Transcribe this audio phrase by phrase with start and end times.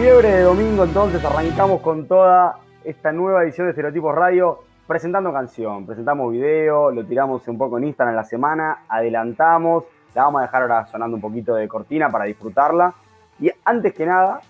[0.00, 5.84] Fiebre de domingo, entonces arrancamos con toda esta nueva edición de Estereotipos Radio, presentando canción,
[5.84, 9.84] presentamos video, lo tiramos un poco en Instagram en la semana, adelantamos,
[10.14, 12.94] la vamos a dejar ahora sonando un poquito de cortina para disfrutarla.
[13.40, 14.40] Y antes que nada,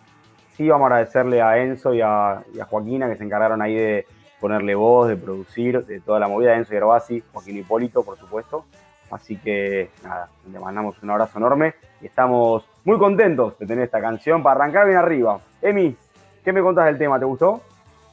[0.52, 3.74] sí vamos a agradecerle a Enzo y a, y a Joaquina que se encargaron ahí
[3.74, 4.06] de
[4.40, 8.66] ponerle voz, de producir, de toda la movida, Enzo Yerbasi, Joaquín Hipólito, por supuesto.
[9.10, 14.00] Así que nada, le mandamos un abrazo enorme y estamos muy contentos de tener esta
[14.00, 15.40] canción para arrancar bien arriba.
[15.62, 15.96] Emi,
[16.44, 17.18] ¿qué me contás del tema?
[17.18, 17.60] ¿Te gustó?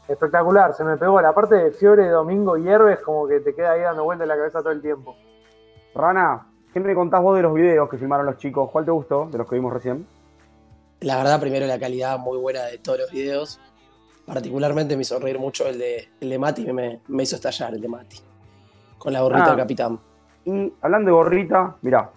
[0.08, 3.54] Espectacular, se me pegó la parte de fiebre de domingo y herbes como que te
[3.54, 5.16] queda ahí dando vuelta en la cabeza todo el tiempo.
[5.94, 8.70] Rana, ¿qué me contás vos de los videos que filmaron los chicos?
[8.72, 10.08] ¿Cuál te gustó de los que vimos recién?
[11.02, 13.60] La verdad, primero la calidad muy buena de todos los videos.
[14.26, 17.82] Particularmente me hizo reír mucho el de, el de Mati, me, me hizo estallar el
[17.82, 18.18] de Mati.
[18.98, 19.50] Con la gorrita Ah.
[19.50, 20.00] del capitán.
[20.46, 22.10] Y hablando de gorrita, mirá,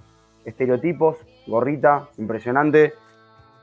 [0.44, 1.16] estereotipos,
[1.50, 2.94] gorrita, impresionante,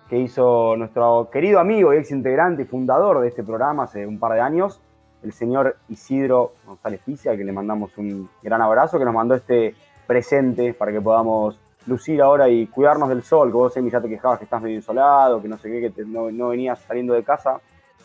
[0.09, 4.19] que hizo nuestro querido amigo y ex integrante y fundador de este programa hace un
[4.19, 4.79] par de años,
[5.23, 9.33] el señor Isidro González Picia, al que le mandamos un gran abrazo, que nos mandó
[9.35, 9.75] este
[10.05, 14.07] presente para que podamos lucir ahora y cuidarnos del sol, que vos, Emi, ya te
[14.09, 17.23] quejabas que estás medio insolado, que no sé qué, que te- no, venías saliendo de
[17.23, 17.59] casa,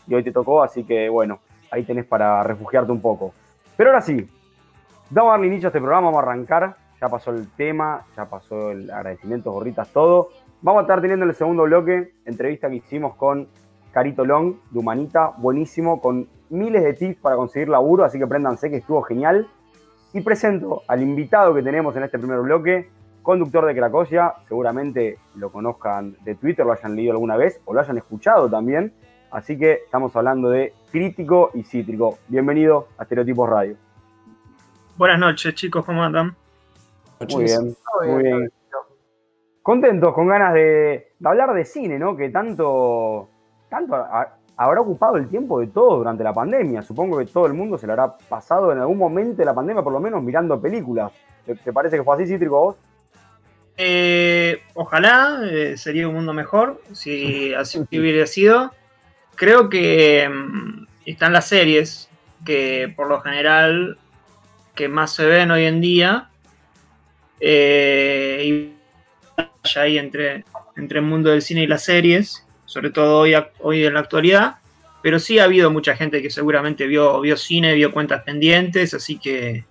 [0.06, 1.38] y hoy te tocó, así que bueno,
[1.70, 3.32] ahí tenés para refugiarte un poco.
[3.76, 4.28] Pero ahora sí,
[5.14, 6.76] Vamos a darle inicio a este programa, vamos a arrancar.
[7.02, 10.28] Ya pasó el tema, ya pasó el agradecimiento, gorritas, todo.
[10.60, 13.48] Vamos a estar teniendo en el segundo bloque entrevista que hicimos con
[13.90, 18.70] Carito Long de Humanita, buenísimo, con miles de tips para conseguir laburo, así que préndanse
[18.70, 19.48] que estuvo genial.
[20.12, 22.88] Y presento al invitado que tenemos en este primer bloque,
[23.22, 27.80] conductor de Cracosia, seguramente lo conozcan de Twitter, lo hayan leído alguna vez o lo
[27.80, 28.92] hayan escuchado también.
[29.32, 32.18] Así que estamos hablando de Crítico y Cítrico.
[32.28, 33.76] Bienvenido a Estereotipos Radio.
[34.96, 36.36] Buenas noches, chicos, ¿cómo andan?
[37.28, 38.52] Muy bien, muy bien, bien.
[39.62, 42.16] Contentos, con ganas de, de hablar de cine, ¿no?
[42.16, 43.28] Que tanto,
[43.70, 46.82] tanto ha- habrá ocupado el tiempo de todos durante la pandemia.
[46.82, 49.82] Supongo que todo el mundo se lo habrá pasado en algún momento de la pandemia,
[49.82, 51.12] por lo menos mirando películas.
[51.46, 52.76] ¿Te, te parece que fue así, Cítrico, vos?
[53.76, 58.72] Eh, ojalá eh, sería un mundo mejor si así hubiera sido.
[59.36, 62.08] Creo que mm, están las series
[62.44, 63.96] que por lo general
[64.74, 66.28] que más se ven hoy en día
[67.44, 68.72] eh, y
[69.76, 70.44] ahí entre,
[70.76, 74.56] entre el mundo del cine y las series, sobre todo hoy, hoy en la actualidad.
[75.02, 79.18] Pero sí ha habido mucha gente que seguramente vio, vio cine, vio cuentas pendientes, así
[79.18, 79.64] que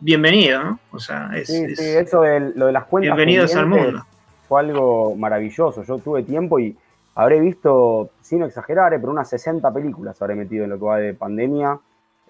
[0.00, 0.80] bienvenido, ¿no?
[0.92, 4.04] O sea, es, Sí, es- sí, eso de lo de las cuentas bienvenidos al mundo.
[4.46, 5.82] fue algo maravilloso.
[5.82, 6.76] Yo tuve tiempo y
[7.14, 10.98] habré visto, sin exagerar, eh, pero unas 60 películas habré metido en lo que va
[10.98, 11.78] de pandemia.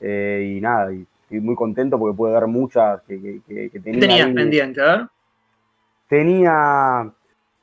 [0.01, 3.71] eh, y nada, y estoy muy contento porque pude ver muchas que, que- que- que
[3.71, 4.01] ¿Qué tenía.
[4.01, 4.35] tenías ahí.
[4.35, 4.81] pendiente?
[4.81, 5.07] A ver.
[6.09, 7.13] Tenía,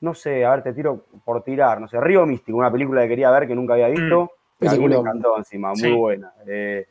[0.02, 3.08] no sé, a ver, te tiro por tirar, no sé, Río Místico, una película que
[3.10, 4.32] quería ver que nunca había visto.
[4.60, 6.34] que a mí me encantó encima, muy buena.
[6.46, 6.88] Eh,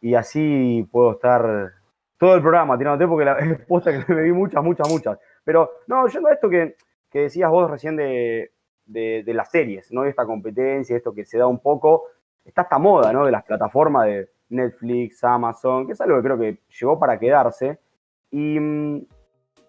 [0.00, 1.70] y así puedo estar
[2.18, 5.18] todo el programa tirándote porque la es posta que me vi muchas, muchas, muchas.
[5.44, 6.74] Pero no, yendo a esto que,
[7.10, 8.50] que decías vos recién de,
[8.86, 10.02] de, de las series, ¿no?
[10.02, 12.04] De esta competencia, esto que se da un poco,
[12.44, 13.24] está esta moda, ¿no?
[13.24, 17.78] De las plataformas de Netflix, Amazon, que es algo que creo que llegó para quedarse.
[18.30, 19.06] Y mm,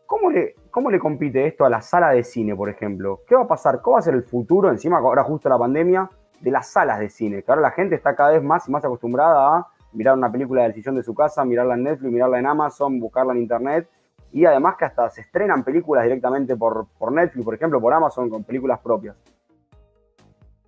[0.05, 3.21] ¿cómo le, cómo le compite esto a la sala de cine, por ejemplo?
[3.27, 3.81] ¿Qué va a pasar?
[3.81, 7.09] ¿Cómo va a ser el futuro, encima ahora justo la pandemia, de las salas de
[7.09, 7.43] cine?
[7.43, 10.63] Que ahora la gente está cada vez más y más acostumbrada a mirar una película
[10.63, 13.89] del sillón de su casa, mirarla en Netflix, mirarla en Amazon, buscarla en Internet.
[14.31, 18.29] Y además que hasta se estrenan películas directamente por, por Netflix, por ejemplo, por Amazon,
[18.29, 19.15] con películas propias.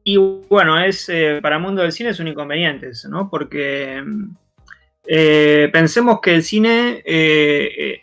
[0.10, 3.30] Y bueno, es eh, para el mundo del cine es un inconveniente, eso, ¿no?
[3.30, 4.36] Porque mm,
[5.06, 8.02] eh, pensemos que el cine, eh,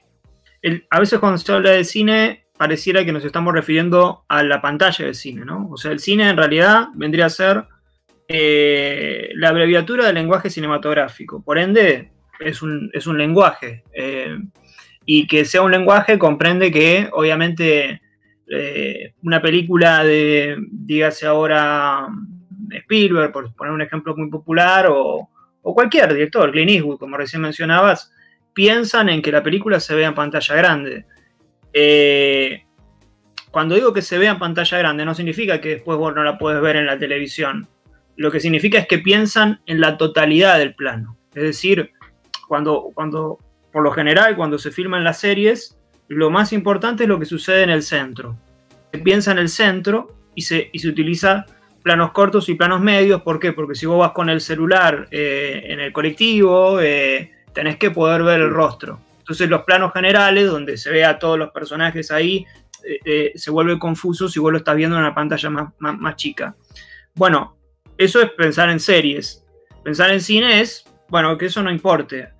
[0.88, 5.04] a veces cuando se habla de cine, pareciera que nos estamos refiriendo a la pantalla
[5.04, 5.68] del cine, ¿no?
[5.68, 7.64] O sea, el cine en realidad vendría a ser
[8.28, 11.42] la abreviatura del lenguaje cinematográfico.
[11.42, 13.82] Por ende, es un, es un lenguaje.
[15.04, 18.00] y que sea un lenguaje comprende que, obviamente,
[18.48, 22.08] eh, una película de, dígase ahora,
[22.70, 25.28] Spielberg, por poner un ejemplo muy popular, o,
[25.62, 28.12] cualquier director, Clint Eastwood, como recién mencionabas,
[28.54, 31.06] piensan en que la película se vea en pantalla grande.
[31.72, 32.62] Eh,
[33.50, 36.38] cuando digo que se vea en pantalla grande, no significa que después vos no la
[36.38, 37.68] puedes ver en la televisión.
[38.16, 41.16] Lo que significa es que piensan en la totalidad del plano.
[41.34, 41.90] Es decir,
[42.46, 43.38] cuando, cuando
[43.72, 45.78] por lo general, cuando se filman las series,
[46.08, 48.38] lo más importante es lo que sucede en el centro.
[48.96, 51.44] Se piensa en el centro y se, y se utiliza
[51.82, 53.20] planos cortos y planos medios.
[53.20, 53.52] ¿Por qué?
[53.52, 58.22] Porque si vos vas con el celular eh, en el colectivo, eh, tenés que poder
[58.22, 58.98] ver el rostro.
[59.18, 62.46] Entonces los planos generales, donde se ve a todos los personajes ahí,
[63.04, 66.16] eh, se vuelve confuso si vos lo estás viendo en una pantalla más, más, más
[66.16, 66.56] chica.
[67.14, 67.58] Bueno,
[67.98, 69.44] eso es pensar en series.
[69.84, 72.30] Pensar en cine es, bueno, que eso no importe.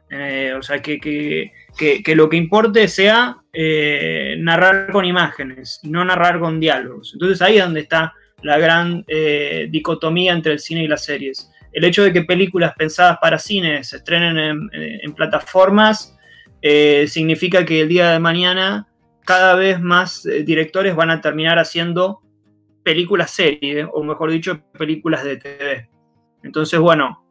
[0.59, 6.61] O sea, que, que, lo que importe sea eh, narrar con imágenes no narrar con
[6.61, 7.13] diálogos.
[7.15, 8.13] Entonces ahí es donde está
[8.43, 11.51] la gran eh, dicotomía entre el cine y las series.
[11.73, 16.17] El hecho de que películas pensadas para cine se estrenen en, plataformas
[17.07, 18.89] significa que el día de mañana
[19.25, 22.23] cada vez más directores van a terminar haciendo
[22.83, 25.89] películas serie, o mejor dicho, películas de TV.
[26.43, 27.27] Entonces, bueno,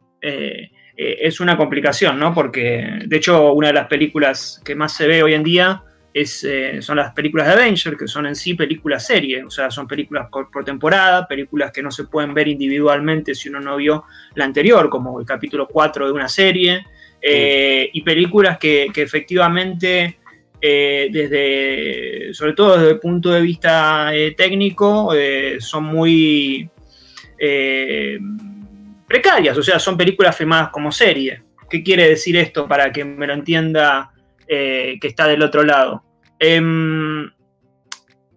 [0.96, 2.32] eh, es una complicación, ¿no?
[2.32, 5.82] Porque, de hecho, una de las películas que más se ve hoy en día
[6.20, 9.70] es, eh, son las películas de Avenger, que son en sí películas serie, o sea,
[9.70, 14.04] son películas por, temporada, películas que no se pueden ver individualmente si uno no vio
[14.34, 16.86] la anterior, como el capítulo 4 de una serie,
[17.20, 20.18] eh, y películas que, efectivamente,
[20.60, 25.12] desde, sobre todo desde el punto de vista técnico,
[25.58, 26.68] son muy
[29.06, 31.42] precarias, o sea, son películas filmadas como serie.
[31.68, 34.12] ¿Qué quiere decir esto para que me lo entienda
[34.46, 36.02] eh, que está del otro lado?
[36.38, 37.24] Em,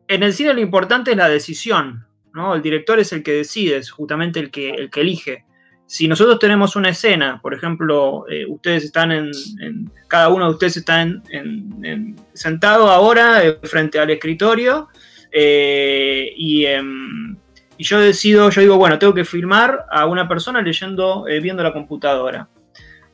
[0.08, 2.56] en el cine lo importante es la decisión, ¿no?
[2.56, 5.46] El director es el que decide, es justamente el que, el que elige.
[5.86, 10.78] Si nosotros tenemos una escena, por ejemplo, eh, ustedes están en, cada uno de ustedes
[10.78, 14.90] está en, sentado ahora eh, frente al escritorio
[15.32, 17.36] y em,
[17.80, 21.64] y yo decido, yo digo, bueno, tengo que filmar a una persona leyendo, eh, viendo
[21.64, 22.50] la computadora.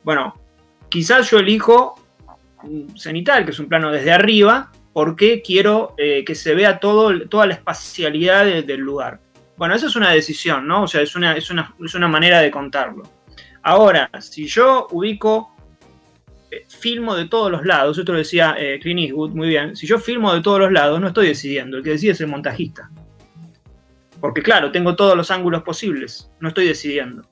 [0.02, 0.34] Bueno,
[0.88, 2.04] quizás yo elijo
[2.64, 7.46] un cenital, que es un plano desde arriba, porque quiero eh, que se vea toda
[7.46, 9.20] la espacialidad del lugar.
[9.58, 10.84] Bueno, esa es una decisión, ¿no?
[10.84, 13.02] O sea, es una, es una, manera de contarlo.
[13.62, 15.54] Ahora, si yo ubico,
[16.50, 19.98] eh, filmo de todos los lados, esto lo decía Clint Eastwood muy bien, si yo
[19.98, 22.90] filmo de todos los lados, no estoy decidiendo, el que decide es el montajista.
[24.18, 27.28] Porque claro, tengo todos los ángulos posibles, no estoy decidiendo.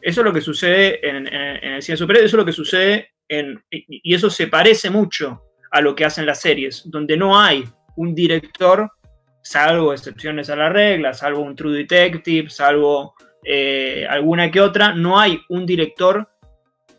[0.00, 3.62] Eso es lo que sucede en, el cine superior, eso es lo que sucede en,
[3.70, 5.42] y eso se parece mucho
[5.76, 7.62] a lo que hacen las series, donde no hay
[7.96, 8.90] un director,
[9.42, 13.14] salvo excepciones a la regla, salvo un True Detective, salvo
[13.44, 16.26] eh, alguna que otra, no hay un director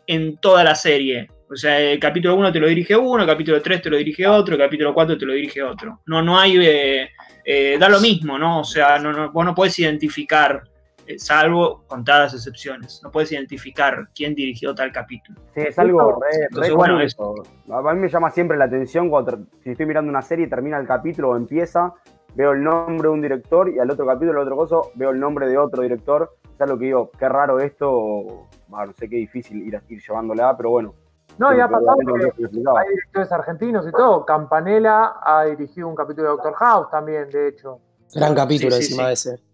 [0.06, 1.28] en toda la serie.
[1.50, 4.28] O sea, el capítulo 1 te lo dirige uno, el capítulo 3 te lo dirige
[4.28, 6.02] otro, el capítulo 4 te lo dirige otro.
[6.06, 7.10] No, no hay eh,
[7.44, 8.60] eh, da lo mismo, ¿no?
[8.60, 10.62] O sea, no, vos no puedes identificar,
[11.08, 15.40] eh, salvo contadas excepciones, no puedes identificar quién dirigió tal capítulo.
[15.54, 17.34] Sí, es algo re, bueno, eso.
[17.70, 20.78] A mí me llama siempre la atención cuando si estoy mirando una serie y termina
[20.78, 21.94] el capítulo o empieza,
[22.34, 25.18] veo el nombre de un director y al otro capítulo, al otro coso, veo el
[25.18, 26.36] nombre de otro director.
[26.54, 30.68] Es algo que digo, qué raro esto, no sé qué difícil ir, ir llevándola, pero
[30.68, 30.94] bueno,
[31.38, 34.26] no, ya ha pasado que hay directores argentinos y todo.
[34.26, 37.80] Campanella ha dirigido un capítulo de Doctor House también, de hecho.
[38.14, 39.47] Gran capítulo encima de ese.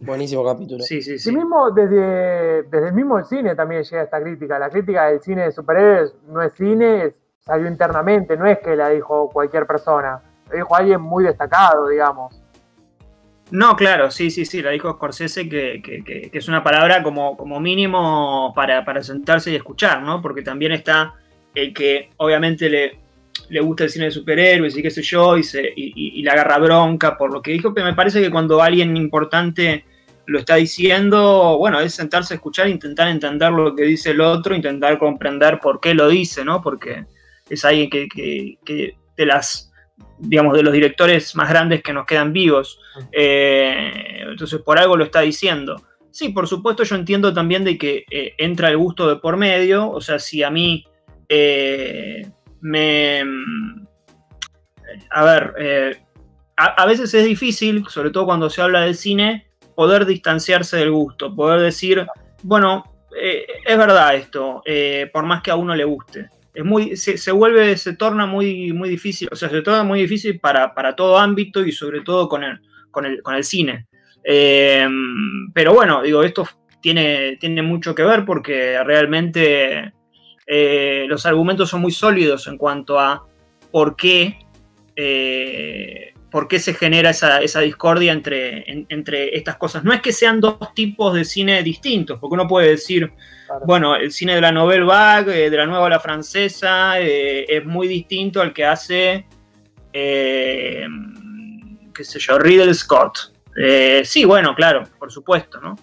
[0.00, 0.82] Buenísimo capítulo.
[0.82, 1.30] Sí, sí, sí.
[1.30, 4.58] Y mismo desde, desde el mismo cine también llega esta crítica.
[4.58, 8.88] La crítica del cine de superhéroes no es cine, salió internamente, no es que la
[8.88, 10.22] dijo cualquier persona.
[10.48, 12.40] La dijo alguien muy destacado, digamos.
[13.50, 17.36] No, claro, sí, sí, sí, la dijo Scorsese, que, que, que, es una palabra como,
[17.36, 20.22] como mínimo para, para, sentarse y escuchar, ¿no?
[20.22, 21.14] Porque también está
[21.54, 23.00] el que obviamente le,
[23.48, 26.58] le gusta el cine de superhéroes y qué sé yo, y, se, y, le agarra
[26.58, 29.84] bronca por lo que dijo, pero me parece que cuando alguien importante
[30.30, 34.54] lo está diciendo, bueno, es sentarse a escuchar, intentar entender lo que dice el otro,
[34.54, 36.62] intentar comprender por qué lo dice, ¿no?
[36.62, 37.04] Porque
[37.48, 38.06] es alguien que,
[38.64, 39.72] que, de las,
[40.20, 42.78] digamos, de los directores más grandes que nos quedan vivos.
[43.10, 45.82] Eh, entonces, por algo lo está diciendo.
[46.12, 49.90] Sí, por supuesto, yo entiendo también de que eh, entra el gusto de por medio,
[49.90, 50.84] o sea, si a mí
[51.28, 52.24] eh,
[52.60, 53.24] me...
[55.10, 55.98] A ver,
[56.56, 59.49] a, veces es difícil, sobre todo cuando se habla del cine,
[59.80, 62.06] poder distanciarse del gusto, poder decir,
[62.42, 62.84] bueno,
[63.18, 64.62] eh, es verdad esto,
[65.10, 66.28] por más que a uno le guste.
[66.52, 70.38] Es muy, se, vuelve, se torna muy, muy difícil, o sea, se torna muy difícil
[70.38, 72.60] para, todo ámbito y sobre todo con el,
[72.90, 73.86] con el, cine.
[74.22, 76.46] pero bueno, digo, esto
[76.82, 79.94] tiene, tiene mucho que ver porque realmente
[80.52, 83.24] eh, los argumentos son muy sólidos en cuanto a
[83.70, 84.36] por qué,
[84.96, 89.84] eh, por qué se genera esa, discordia entre, entre estas cosas.
[89.84, 93.12] No es que sean dos tipos de cine distintos, porque uno puede decir,
[93.66, 97.88] bueno, el cine de la Nouvelle Vague, eh, de la nueva la francesa, es muy
[97.88, 99.26] distinto al que hace,
[99.92, 100.84] qué
[102.00, 103.32] sé yo, Riddle Scott.
[104.04, 105.76] sí, bueno, claro, por supuesto, ¿no?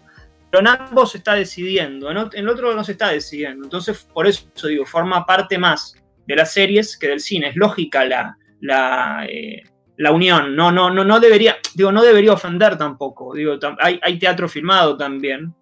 [0.49, 3.65] pero en ambos se está decidiendo, en el otro no se está decidiendo.
[3.65, 7.49] Entonces, por eso digo, forma parte más de las series que del cine.
[7.49, 9.63] Es lógica la, la, eh,
[9.97, 10.55] la unión.
[10.55, 13.33] No, no, no, no debería, digo, no debería ofender tampoco.
[13.33, 15.53] Digo, hay, hay teatro filmado también.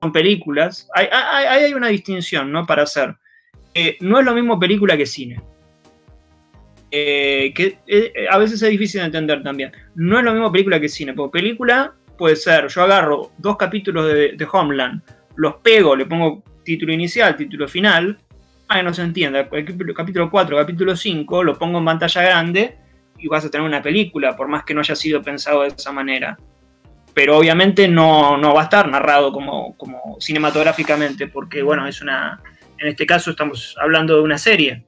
[0.00, 0.88] Son películas.
[0.94, 2.66] Hay, hay, hay una distinción, ¿no?
[2.66, 3.14] Para hacer.
[3.74, 5.40] Eh, no es lo mismo película que cine.
[6.90, 9.72] Eh, que eh, a veces es difícil de entender también.
[9.94, 14.06] No es lo mismo película que cine, porque película puede ser, yo agarro dos capítulos
[14.06, 15.02] de, Homeland,
[15.36, 18.18] los pego, le pongo título inicial, título final,
[18.70, 19.48] que no se entienda,
[19.96, 22.76] capítulo 4, capítulo 5, lo pongo en pantalla grande
[23.22, 25.92] y vas a tener una película, por más que no haya sido pensado de esa
[25.92, 26.36] manera.
[27.14, 32.42] Pero obviamente no, no va a estar narrado como, como cinematográficamente, porque bueno, es una.
[32.78, 34.84] En este caso estamos hablando de una serie.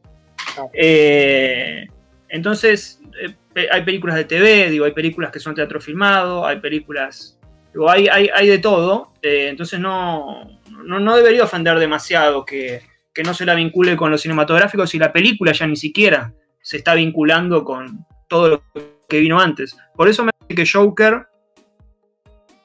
[0.72, 1.86] Eh,
[2.28, 7.38] entonces, eh, hay películas de TV, digo, hay películas que son teatro filmado, hay películas.
[7.72, 9.12] Digo, hay, hay, hay de todo.
[9.22, 14.10] Eh, entonces no, no, no, debería ofender demasiado que, que no se la vincule con
[14.10, 16.32] lo cinematográfico si la película ya ni siquiera
[16.64, 18.62] se está vinculando con, todo lo
[19.08, 19.76] que vino antes.
[19.94, 21.26] Por eso me parece que Joker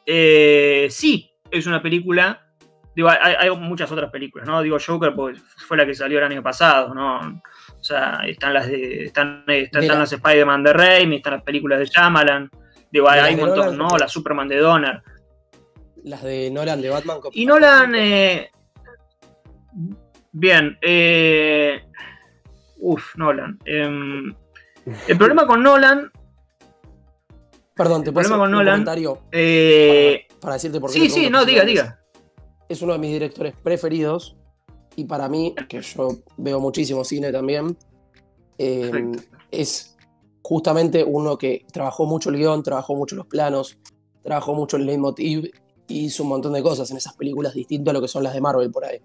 [0.05, 2.45] eh, sí es una película.
[2.95, 4.61] Digo, hay, muchas otras películas, ¿no?
[4.61, 7.19] Digo, Joker pues, fue la que salió el año pasado, ¿no?
[7.19, 9.05] O sea, están las de.
[9.05, 12.49] Están, están, las Spider-Man de Raimi, están las películas de Shyamalan.
[12.91, 13.97] Digo, hay, un montón, ¿no?
[13.97, 15.01] La Superman de Donner.
[16.03, 17.19] Las de Nolan de Batman.
[17.31, 17.93] Y Nolan.
[17.95, 18.49] Eh,
[20.31, 20.77] bien.
[20.81, 21.83] Eh,
[22.79, 23.59] uf, Nolan.
[23.65, 24.33] Em,
[25.07, 26.11] el problema con Nolan.
[27.75, 30.99] Perdón, te hacer un Nolan, comentario eh, para, decirte por qué.
[30.99, 31.99] Sí, sí, no, diga, diga.
[32.67, 34.35] Es uno de mis directores preferidos
[34.95, 37.77] y para mí, que yo veo muchísimo cine también,
[38.57, 39.11] eh,
[39.49, 39.95] es
[40.41, 43.79] justamente uno que trabajó mucho el guion, trabajó mucho los planos,
[44.23, 45.49] trabajó mucho el leitmotiv
[45.87, 48.33] y hizo un montón de cosas en esas películas distintas a lo que son las
[48.33, 48.99] de Marvel por ahí.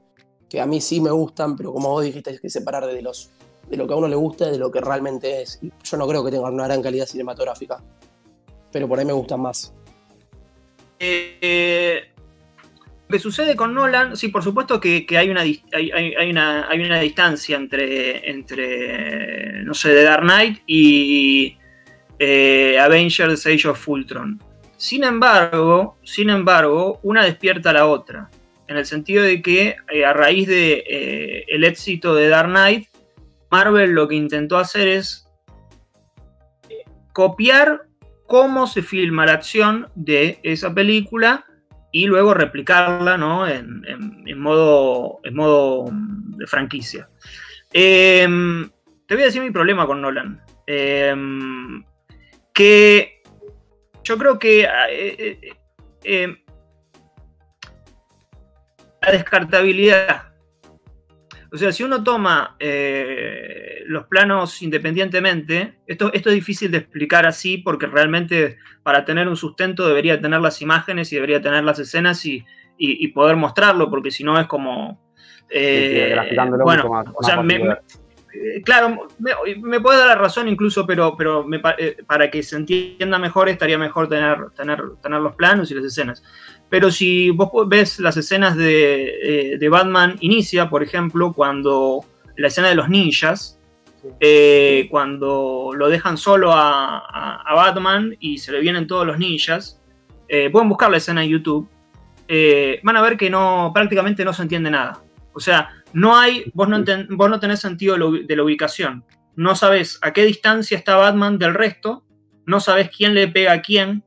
[0.48, 3.30] Que a mí sí me gustan, pero como vos dijiste, hay que separar de los
[3.68, 5.58] de lo que a uno le gusta, de lo que realmente es.
[5.62, 7.82] Y yo no creo que tenga una gran calidad cinematográfica,
[8.70, 9.74] pero por ahí me gustan más.
[10.98, 12.02] Eh,
[13.08, 17.00] lo que sucede con Nolan, sí, por supuesto que, hay, una, hay, una, hay una
[17.00, 21.56] distancia entre, entre, no sé, The Dark Knight y
[22.18, 24.40] eh, Avengers Age of Ultron.
[24.76, 28.30] Sin embargo, sin embargo, una despierta a la otra.
[28.66, 32.88] En el sentido de que eh, a raíz de eh, el éxito de Dark Knight,
[33.54, 35.28] Marvel lo que intentó hacer es
[36.68, 36.82] eh,
[37.12, 37.82] copiar
[38.26, 41.44] cómo se filma la acción de esa película
[41.92, 43.46] y luego replicarla ¿no?
[43.46, 47.08] en, modo, en modo mm, de franquicia.
[47.72, 48.68] Em,
[49.06, 50.42] te voy a decir mi problema con Nolan.
[50.66, 51.84] Em,
[52.52, 53.22] que
[54.02, 55.52] yo creo que eh, eh,
[56.02, 56.36] em,
[59.00, 60.33] la descartabilidad
[61.54, 67.26] o sea, si uno toma eh, los planos independientemente, esto, esto es difícil de explicar
[67.26, 71.78] así porque realmente para tener un sustento debería tener las imágenes y debería tener las
[71.78, 72.44] escenas y,
[73.14, 75.00] poder mostrarlo, porque si no es como...
[75.48, 76.16] Eh,
[76.64, 77.40] bueno, o sea,
[78.34, 81.46] eh, claro, me, puede dar la razón incluso, pero, pero
[82.08, 86.24] para que se entienda mejor estaría mejor tener, tener, tener los planos y las escenas.
[86.74, 92.04] Pero si vos ves las escenas de, eh, Batman Inicia, por ejemplo, cuando
[92.36, 93.60] la escena de los ninjas,
[94.18, 99.80] eh, cuando lo dejan solo a, Batman y se le vienen todos los ninjas,
[100.26, 101.68] eh, pueden buscar la escena en YouTube,
[102.82, 105.00] van a ver que no, prácticamente no se entiende nada.
[105.32, 109.04] O sea, no hay, vos no, vos no tenés sentido de la ubicación.
[109.36, 112.02] No sabes a qué distancia está Batman del resto,
[112.46, 114.02] no sabes quién le pega a quién.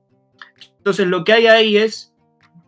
[0.80, 2.14] Entonces lo que hay ahí es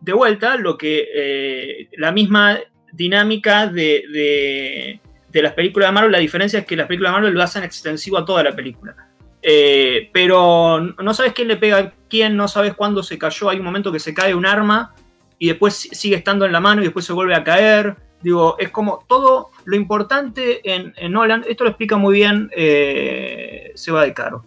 [0.00, 2.58] de vuelta lo que eh, la misma
[2.92, 5.00] dinámica de,
[5.32, 8.18] las películas de Marvel, la diferencia es que las películas de Marvel lo hacen extensivo
[8.18, 8.96] a toda la película.
[9.42, 13.58] Eh, pero no sabes quién le pega a quién, no sabes cuándo se cayó, hay
[13.58, 14.94] un momento que se cae un arma
[15.38, 17.96] y después sigue estando en la mano y después se vuelve a caer.
[18.22, 24.02] Digo, es como todo lo importante en, Nolan, esto lo explica muy bien eh, Seba
[24.02, 24.44] de Caro.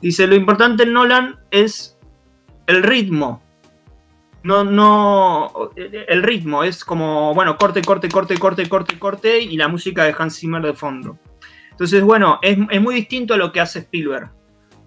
[0.00, 1.98] Dice, lo importante en Nolan es
[2.68, 3.41] el ritmo,
[4.44, 9.68] no, no, el ritmo es como, bueno, corte, corte, corte, corte, corte, corte y la
[9.68, 11.18] música de Hans Zimmer de fondo.
[11.70, 14.30] Entonces, bueno, es, muy distinto a lo que hace Spielberg,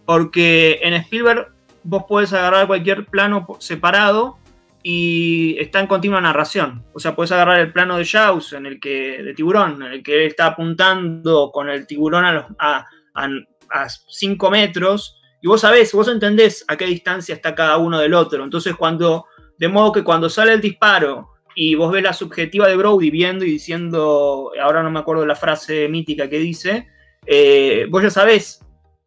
[0.05, 1.51] porque en Spielberg
[1.83, 4.37] vos podés agarrar cualquier plano separado
[4.83, 6.83] y está en continua narración.
[6.93, 10.03] O sea, puedes agarrar el plano de Jaws, en el que, de tiburón, en el
[10.03, 16.07] que él está apuntando con el tiburón a, a 5 metros, y vos sabés, vos
[16.07, 18.43] entendés a qué distancia está cada uno del otro.
[18.43, 19.25] Entonces, cuando
[19.57, 23.45] de modo que cuando sale el disparo y vos ves la subjetiva de Brody viendo
[23.45, 26.87] y diciendo, ahora no me acuerdo la frase mítica que dice,
[27.25, 28.61] eh, vos ya sabés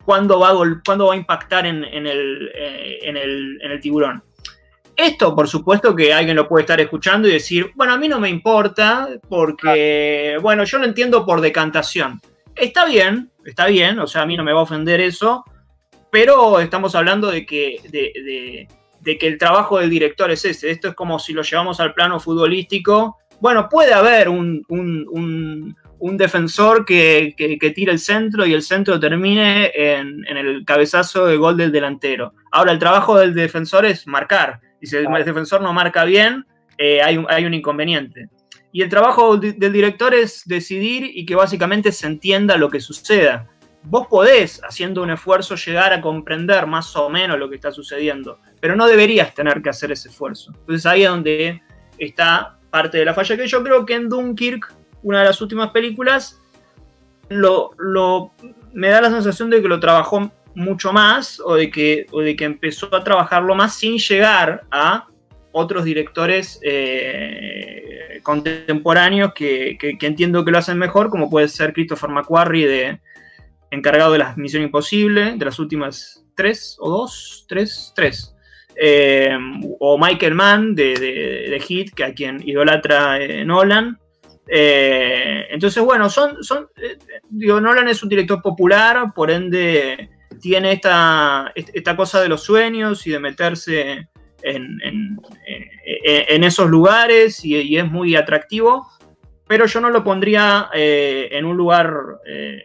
[0.05, 2.51] cuándo va a, cuándo va a impactar en, el,
[3.03, 4.23] en, el, en el tiburón.
[4.97, 8.19] Esto, por supuesto, que alguien lo puede estar escuchando y decir, bueno, a mí no
[8.19, 12.21] me importa porque, bueno, yo lo entiendo por decantación.
[12.57, 15.45] Está bien, está bien, o sea, a mí no me va a ofender eso,
[16.11, 18.67] pero estamos hablando de que, de,
[19.17, 20.71] que el trabajo del director es ese.
[20.71, 23.19] Esto es como si lo llevamos al plano futbolístico.
[23.41, 24.65] Bueno, puede haber un,
[26.01, 31.37] defensor que, que, tire el centro y el centro termine en, en, el cabezazo de
[31.37, 32.35] gol del delantero.
[32.51, 34.61] Ahora, el trabajo del defensor es marcar.
[34.81, 36.45] Y si el defensor no marca bien,
[36.79, 38.29] eh, hay, un, hay, un, inconveniente.
[38.71, 43.49] Y el trabajo del director es decidir y que básicamente se entienda lo que suceda.
[43.83, 48.39] Vos podés, haciendo un esfuerzo, llegar a comprender más o menos lo que está sucediendo,
[48.61, 50.53] pero no deberías tener que hacer ese esfuerzo.
[50.61, 51.63] Entonces ahí es donde
[51.99, 55.71] está parte de la falla, que yo creo que en Dunkirk, una de las últimas
[55.71, 56.41] películas,
[57.29, 58.33] lo, lo,
[58.73, 62.45] me da la sensación de que lo trabajó mucho más o de, que, de que
[62.45, 65.07] empezó a trabajarlo más sin llegar a
[65.53, 72.67] otros directores eh, contemporáneos que, entiendo que lo hacen mejor, como puede ser Christopher McQuarrie,
[72.67, 73.01] de,
[73.71, 78.35] encargado de las Misión Imposible, de las últimas tres o dos, tres, tres.
[78.81, 79.37] Eh,
[79.81, 83.99] o Michael Mann de, de, Hit, que a quien idolatra eh, Nolan.
[84.47, 86.69] entonces, bueno, son, son
[87.29, 93.07] digo, Nolan es un director popular, por ende tiene esta, esta cosa de los sueños
[93.07, 94.09] y de meterse
[94.43, 95.25] en,
[96.45, 98.87] esos lugares y, es muy atractivo,
[99.47, 101.93] pero yo no lo pondría eh, en un lugar
[102.27, 102.63] eh,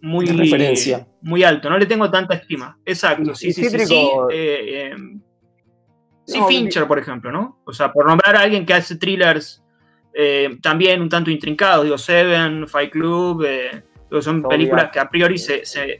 [0.00, 1.06] muy, referencia.
[1.24, 2.78] Muy alto, no le tengo tanta estima.
[2.84, 4.94] Exacto, sí, sí, sí, sí, eh,
[6.26, 7.60] sí Fincher, por ejemplo, ¿no?
[7.64, 9.62] O sea, por nombrar a alguien que hace thrillers
[10.62, 13.44] también un tanto intrincados, digo, Seven, Fight Club,
[14.20, 15.98] son películas que a priori se, se,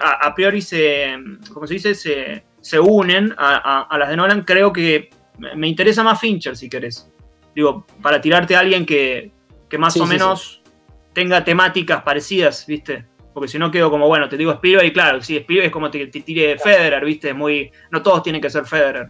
[0.00, 1.16] a, priori se,
[1.52, 5.10] como se dice, se, se unen a, las de Nolan, creo que
[5.56, 7.10] me interesa más Fincher, si querés.
[7.54, 9.32] Digo, para tirarte a alguien que,
[9.78, 10.62] más o menos
[11.12, 13.06] tenga temáticas parecidas, ¿viste?
[13.32, 15.90] Porque si no quedo como, bueno, te digo Spielberg y claro, si Spielberg es como
[15.90, 17.32] te, te tire Federer, ¿viste?
[17.32, 19.08] Muy, no todos tienen que ser Federer.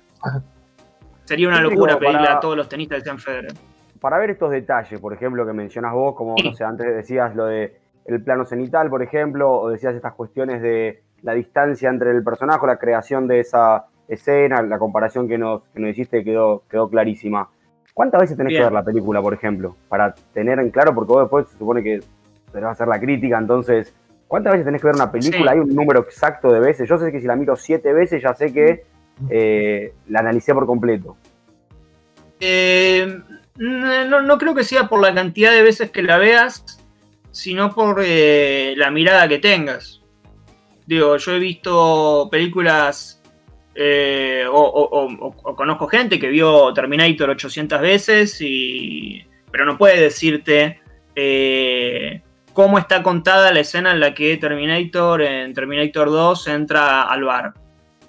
[1.25, 3.53] Sería una locura pedirle a todos los tenistas que sean Federer.
[4.01, 7.47] Para ver estos detalles, por ejemplo, que mencionas vos, como, no sé, antes decías lo
[7.47, 12.25] de el plano cenital, por ejemplo, o decías estas cuestiones de la distancia entre el
[12.25, 16.89] personaje, la creación de esa escena, la comparación que nos, que nos hiciste quedó, quedó
[16.89, 17.49] clarísima.
[17.95, 19.77] ¿Cuántas veces tenés que ver la película, por ejemplo?
[19.89, 22.01] Para tener en claro, porque vos después se supone que
[22.53, 23.95] te va a hacer la crítica, entonces,
[24.31, 25.51] ¿cuántas veces tenés que ver una película?
[25.51, 26.89] ¿Hay un número exacto de veces?
[26.89, 28.85] Yo sé que si la miro siete veces ya sé que
[29.29, 31.17] eh, la analicé por completo.
[32.39, 33.19] Eh,
[33.57, 36.81] no, no creo que sea por la cantidad de veces que la veas,
[37.33, 40.01] sino por eh, la mirada que tengas.
[40.87, 43.21] Digo, yo he visto películas
[43.75, 50.81] eh, o, conozco gente que vio Terminator 800 veces, y, pero no puede decirte
[51.17, 57.25] eh, cómo está contada la escena en la que Terminator en Terminator 2 entra al
[57.25, 57.55] bar.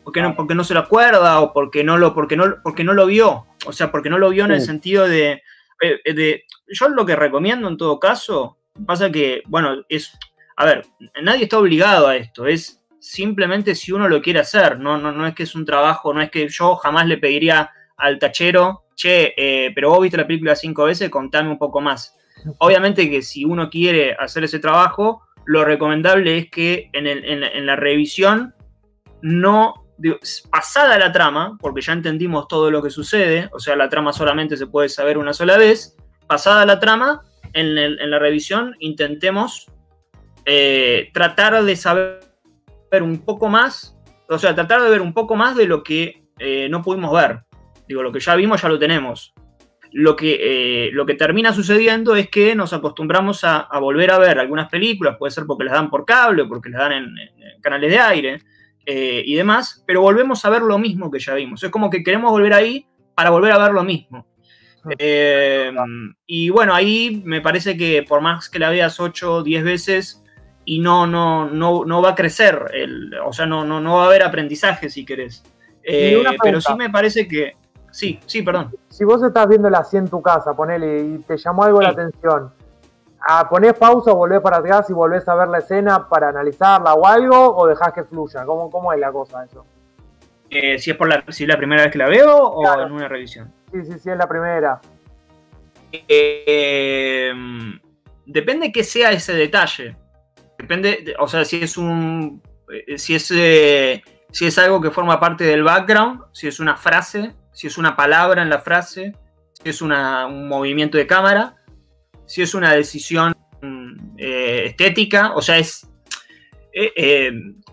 [0.03, 2.93] Porque no, porque no se lo acuerda o porque no lo, porque no, porque no
[2.93, 3.45] lo vio.
[3.65, 5.43] O sea, porque no lo vio en el sentido de,
[5.79, 6.45] de...
[6.67, 10.17] Yo lo que recomiendo en todo caso Pasa que, bueno, es.
[10.55, 10.85] A ver,
[11.21, 12.45] nadie está obligado a esto.
[12.47, 14.79] Es simplemente si uno lo quiere hacer.
[14.79, 17.71] No, no, no es que es un trabajo, no es que yo jamás le pediría
[17.97, 22.17] al tachero, che, eh, pero vos viste la película cinco veces, contame un poco más.
[22.57, 28.53] Obviamente que si uno quiere hacer ese trabajo, lo recomendable es que en, la revisión
[29.21, 29.85] no
[30.49, 34.57] pasada la trama, porque ya entendimos todo lo que sucede, o sea, la trama solamente
[34.57, 35.95] se puede saber una sola vez,
[36.27, 37.21] pasada la trama,
[37.53, 37.75] en,
[38.09, 39.67] la revisión intentemos
[40.45, 42.21] eh, tratar de saber
[43.01, 43.95] un poco más,
[44.27, 47.43] o sea, tratar de ver un poco más de lo que eh, no pudimos ver.
[47.87, 49.33] Digo, lo que ya vimos ya lo tenemos.
[49.93, 50.37] Lo que,
[50.87, 55.17] eh, lo que termina sucediendo es que nos acostumbramos a, volver a ver algunas películas,
[55.17, 57.15] puede ser porque las dan por cable, porque las dan en,
[57.61, 58.41] canales de aire
[58.85, 61.63] y demás, pero volvemos a ver lo mismo que ya vimos.
[61.63, 64.25] Es como que queremos volver ahí para volver a ver lo mismo.
[64.97, 65.71] Eh,
[66.25, 70.23] y bueno, ahí me parece que por más que la veas 8 o 10 veces
[70.65, 74.03] y no, no, no, no va a crecer, el, o sea, no, no, no va
[74.03, 75.43] a haber aprendizaje si querés.
[75.83, 77.55] Eh, pero sí me parece que...
[77.91, 78.71] Sí, sí, perdón.
[79.01, 82.53] Si vos estás viéndola así en tu casa, ponele, y te llamó algo la atención,
[83.19, 87.07] ¿a ¿ponés pausa volvés para atrás y volvés a ver la escena para analizarla o
[87.07, 88.45] algo, o dejás que fluya?
[88.45, 89.65] ¿Cómo, cómo es la cosa eso?
[90.51, 93.07] Eh, si es por la, si la primera vez que la veo o en una
[93.07, 93.51] revisión.
[93.71, 94.79] Sí, sí, sí, es la primera.
[95.91, 97.33] Eh,
[98.27, 99.95] depende que sea ese detalle.
[100.59, 102.39] Depende, o sea, si es un.
[102.71, 106.77] Eh, si es, eh, si es algo que forma parte del background, si es una
[106.77, 109.13] frase, si es una palabra en la frase,
[109.53, 109.91] si es un
[110.47, 111.55] movimiento de cámara,
[112.25, 113.35] si es una decisión
[114.17, 115.87] eh, estética, o sea, es.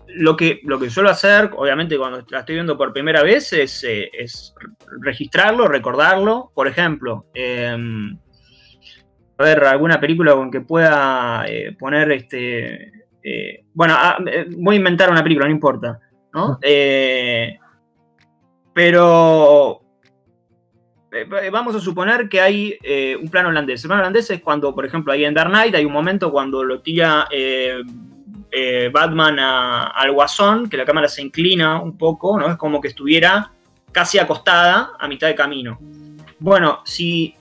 [0.07, 3.83] lo, que, lo que suelo hacer, obviamente, cuando la estoy viendo por primera vez, es,
[3.83, 4.53] es
[5.01, 6.51] registrarlo, recordarlo.
[6.53, 8.17] Por ejemplo, em,
[9.39, 12.91] a ver alguna película con que pueda eh, poner este.
[13.23, 15.97] Eh, bueno, ah, eh, voy a inventar una película, no importa.
[16.33, 16.59] ¿no?
[18.79, 19.81] Pero
[21.51, 22.77] vamos a suponer que hay
[23.21, 23.83] un plano holandés.
[23.83, 26.63] El plano holandés es cuando, por ejemplo, ahí en Dark Knight hay un momento cuando
[26.63, 27.27] lo tira
[28.93, 32.47] Batman al guasón, que la cámara se inclina un poco, ¿no?
[32.47, 33.51] Es como que estuviera
[33.91, 35.77] casi acostada a mitad de camino.
[36.39, 37.35] Bueno, si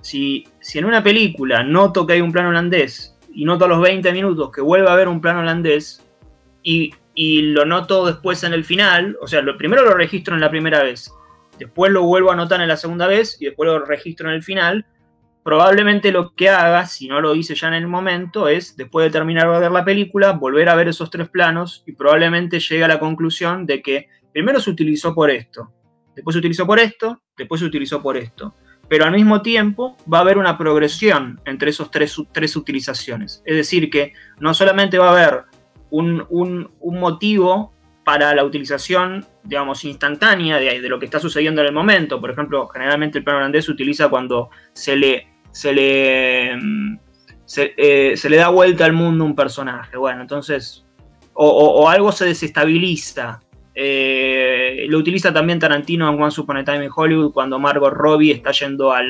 [0.00, 4.10] si, en una película noto que hay un plano holandés y noto a los 20
[4.12, 6.02] minutos que vuelve a haber un plano holandés
[6.62, 10.50] y, lo noto después en el final, o sea, lo, primero lo registro en la
[10.50, 11.12] primera vez,
[11.58, 14.42] después lo vuelvo a notar en la segunda vez y después lo registro en el
[14.42, 14.86] final,
[15.42, 19.10] probablemente lo que haga, si no lo hice ya en el momento, es, después de
[19.10, 22.88] terminar de ver la película, volver a ver esos tres planos y probablemente llegue a
[22.88, 25.72] la conclusión de que primero se utilizó por esto,
[26.14, 28.54] después se utilizó por esto, después se utilizó por esto
[28.88, 33.42] pero al mismo tiempo va a haber una progresión entre esos tres, tres utilizaciones.
[33.44, 35.44] Es decir, que no solamente va a haber
[35.90, 37.72] un, motivo
[38.04, 42.20] para la utilización, digamos, instantánea de, de, lo que está sucediendo en el momento.
[42.20, 46.98] Por ejemplo, generalmente el plano holandés se utiliza cuando se le, se le, mm,
[47.56, 49.96] eh, se, le da vuelta al mundo un personaje.
[49.96, 50.84] Bueno, entonces,
[51.34, 53.40] o algo se desestabiliza
[53.78, 58.32] eh, lo utiliza también Tarantino en One Upon a Time in Hollywood cuando Margot Robbie
[58.32, 59.04] está yendo al,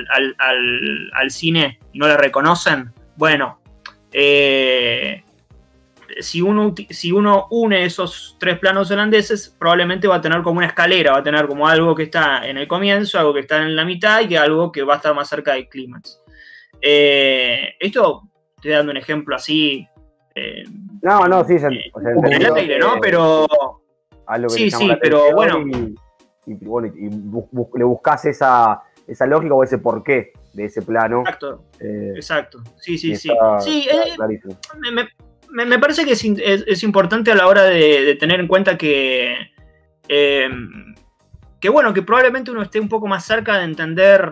[1.29, 2.93] cine y no la reconocen.
[3.17, 3.61] Bueno,
[4.13, 5.23] eh,
[6.21, 10.67] si, uno, si uno une esos tres planos holandeses, probablemente va a tener como una
[10.67, 13.77] escalera, va a tener como algo que está en el comienzo, algo que está en
[13.77, 16.21] la mitad y algo que va a estar más cerca del clímax.
[16.81, 18.23] Eh, esto
[18.57, 19.87] estoy dando un ejemplo así.
[21.03, 21.57] no, no, sí,
[22.81, 23.01] ¿no?
[23.01, 23.47] Pero
[24.49, 25.65] sí, sí, pero bueno.
[26.49, 27.11] Y, bueno, y
[27.79, 31.21] le buscas esa, esa lógica o ese porqué de ese plano.
[31.21, 32.63] Exacto, eh, exacto.
[32.79, 33.31] Sí, sí, sí.
[33.61, 34.15] sí eh,
[35.65, 39.37] me, parece que es, importante a la hora de, tener en cuenta que,
[40.09, 40.49] eh,
[41.61, 44.31] que, bueno, que probablemente uno esté un poco más cerca de entender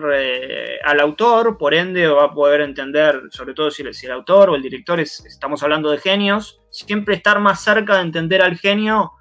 [0.83, 4.55] al autor, por ende va a poder entender, sobre todo si, si el autor o
[4.55, 9.11] el director es, estamos hablando de genios, siempre estar más cerca de entender al genio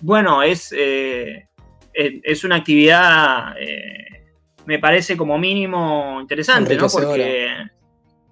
[0.00, 1.46] bueno, es, eh,
[1.94, 4.24] es una actividad, eh,
[4.66, 6.88] me parece como mínimo interesante, ¿no?
[6.88, 7.48] Porque...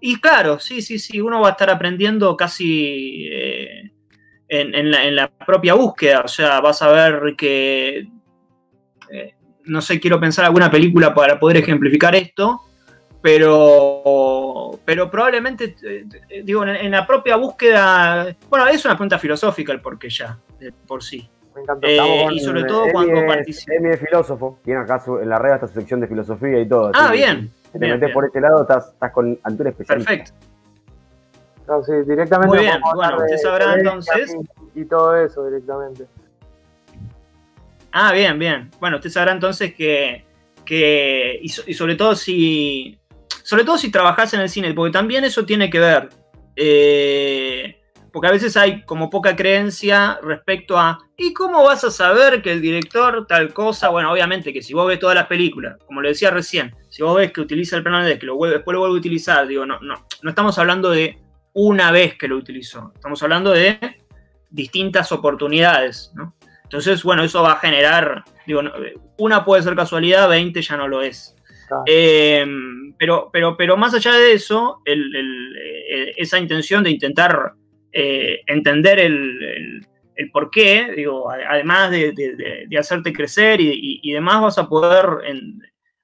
[0.04, 3.92] Y claro, sí, sí, sí, uno va a estar aprendiendo casi eh,
[4.48, 8.08] en, la, propia búsqueda, o sea, vas a ver que,
[9.64, 12.62] no sé, quiero pensar alguna película para poder ejemplificar esto,
[13.22, 15.76] pero, pero probablemente,
[16.42, 20.36] digo, en, la propia búsqueda, bueno, es una pregunta filosófica el porqué ya,
[20.84, 21.30] por sí.
[21.54, 21.86] Me encanta.
[21.86, 23.74] Eh, y sobre todo cuando participa.
[23.74, 26.90] Emi es filósofo, tiene acá en la red esta su sección de filosofía y todo.
[26.92, 27.52] Ah, bien.
[27.72, 29.98] Si te metes por este lado, estás, estás con altura especial.
[29.98, 30.32] Perfecto.
[31.87, 32.54] Sí, directamente.
[32.54, 34.37] Muy bien, bueno, usted sabrá entonces.
[34.74, 36.06] Y, todo eso directamente.
[37.92, 38.70] Ah, bien, bien.
[38.80, 40.24] Bueno, usted sabrá entonces que.
[40.64, 42.98] que y, sobre todo si.
[43.42, 46.08] Sobre todo si trabajas en el cine, porque también eso tiene que ver.
[46.56, 47.81] Eh,
[48.12, 52.53] porque a veces hay como poca creencia respecto a, ¿y cómo vas a saber que
[52.53, 53.88] el director tal cosa?
[53.88, 57.16] Bueno, obviamente que si vos ves todas las películas, como le decía recién, si vos
[57.16, 59.64] ves que utiliza el plano de que lo vuelve, después lo vuelve a utilizar, digo,
[59.64, 61.18] no, no, no estamos hablando de
[61.55, 63.79] una vez que lo utilizó, estamos hablando de
[64.51, 66.35] distintas oportunidades, ¿no?
[66.64, 68.62] Entonces, bueno, eso va a generar, digo,
[69.18, 71.37] una puede ser casualidad, 20 ya no lo es.
[71.87, 72.46] Eh,
[72.98, 77.53] pero, pero, pero más allá de eso, eh, esa intención de intentar
[77.92, 84.68] eh, entender el, el, por qué, digo, además de, hacerte crecer y, demás, vas a
[84.68, 85.07] poder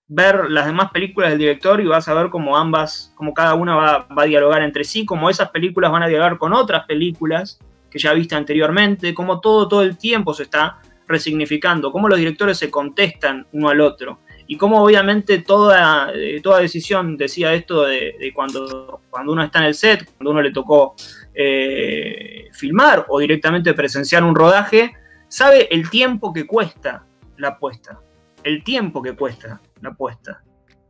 [0.09, 3.77] ver las demás películas del director y vas a ver cómo ambas, cómo cada una
[3.77, 7.98] va, a dialogar entre sí, cómo esas películas van a dialogar con otras películas que
[7.98, 12.70] ya viste anteriormente, cómo todo, todo el tiempo se está resignificando, cómo los directores se
[12.70, 18.33] contestan uno al otro y cómo obviamente toda, eh, toda decisión, decía esto de, de,
[18.33, 20.94] cuando, cuando uno está en el set, cuando uno le tocó
[21.40, 24.92] eh, filmar o directamente presenciar un rodaje,
[25.29, 27.05] sabe el tiempo que cuesta
[27.37, 28.01] la apuesta.
[28.42, 30.42] El tiempo que cuesta la apuesta.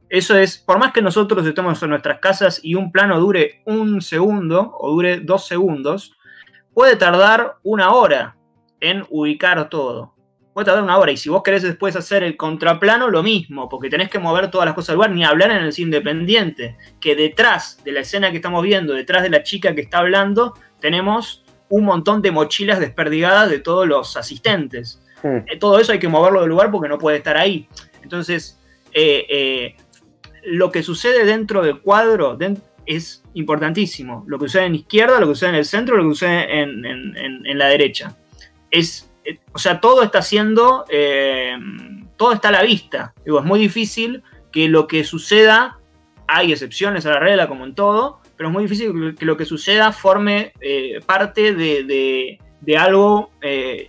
[0.09, 4.01] Eso es, por más que nosotros estemos en nuestras casas y un plano dure un
[4.01, 6.17] segundo o dure dos segundos,
[6.73, 8.35] puede tardar una hora
[8.81, 10.15] en ubicar todo.
[10.59, 11.13] Puede tardar una hora.
[11.13, 14.67] Y si vos querés después hacer el contraplano, lo mismo, porque tenés que mover todas
[14.67, 18.33] las cosas al lugar, ni hablar en el cine independiente, que detrás de la escena
[18.33, 22.81] que estamos viendo, detrás de la chica que está hablando, tenemos un montón de mochilas
[22.81, 25.01] desperdigadas de todos los asistentes.
[25.23, 25.59] Hmm.
[25.61, 27.69] Todo eso hay que moverlo del lugar porque no puede estar ahí.
[28.03, 28.59] Entonces,
[28.93, 29.77] eh, eh,
[30.43, 32.37] lo que sucede dentro del cuadro
[32.85, 34.25] es importantísimo.
[34.27, 37.59] Lo que sucede en izquierda, lo que sucede en el centro, lo que sucede en,
[37.59, 38.17] la derecha.
[38.73, 39.08] Es, eh,
[39.53, 40.85] o sea, todo está siendo,
[42.17, 43.15] todo está a la vista.
[43.25, 45.79] Digo, es muy difícil que lo que suceda,
[46.27, 49.45] hay excepciones a la regla como en todo, pero es muy difícil que lo que
[49.45, 50.53] suceda forme
[51.07, 52.39] parte de,
[52.79, 53.31] algo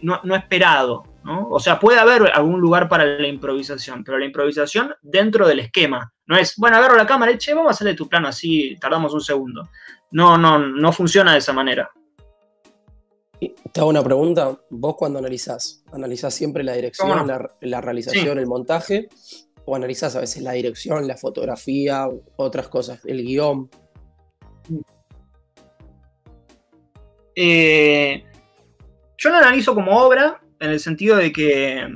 [0.01, 1.03] no, esperado.
[1.49, 6.11] O sea, puede haber algún lugar para la improvisación, pero la improvisación dentro del esquema.
[6.25, 9.13] No es, bueno, agarro la cámara y che, vamos a hacerle tu plano así, tardamos
[9.13, 9.69] un segundo.
[10.11, 11.89] No, no, no funciona de esa manera.
[13.39, 14.57] Te hago una pregunta.
[14.69, 17.27] Vos cuando analizás, ¿analizás siempre la dirección,
[17.61, 19.07] la, realización, el montaje?
[19.65, 23.69] ¿O analizás a veces la dirección, la fotografía, otras cosas, el guion?
[27.35, 28.25] Eh,
[29.17, 31.87] yo lo analizo como obra en el sentido de que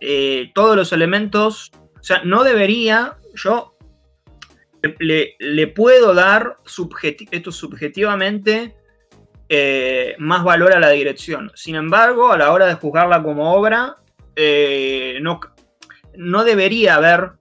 [0.00, 3.76] eh, todos los elementos, o sea, no debería, yo
[4.98, 6.58] le, puedo dar
[7.30, 8.74] esto subjetivamente
[9.54, 11.52] eh, más valor a la dirección.
[11.54, 13.96] Sin embargo, a la hora de juzgarla como obra,
[14.34, 15.40] eh, no,
[16.16, 17.32] no debería haber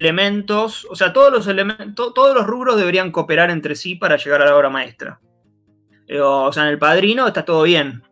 [0.00, 4.42] elementos, o sea, todos los elementos, todos los rubros deberían cooperar entre sí para llegar
[4.42, 5.20] a la obra maestra.
[6.20, 8.02] O sea, en el padrino está todo bien,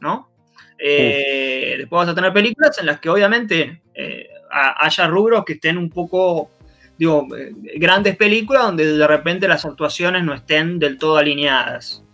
[0.00, 0.30] ¿no?
[0.78, 5.76] Eh, después vas a tener películas en las que obviamente eh, haya rubros que estén
[5.76, 6.52] un poco,
[6.96, 12.04] digo, eh, grandes películas donde de repente las actuaciones no estén del todo alineadas.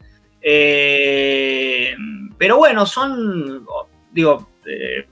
[2.39, 3.67] Pero bueno, son,
[4.13, 4.49] digo,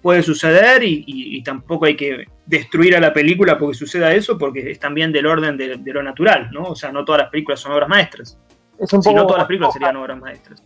[0.00, 4.78] puede suceder y, tampoco hay que destruir a la película porque suceda eso, porque es
[4.78, 6.64] también del orden de, lo natural, ¿no?
[6.64, 8.38] O sea, no todas las películas son obras maestras.
[8.86, 10.62] si no, todas las películas serían obras maestras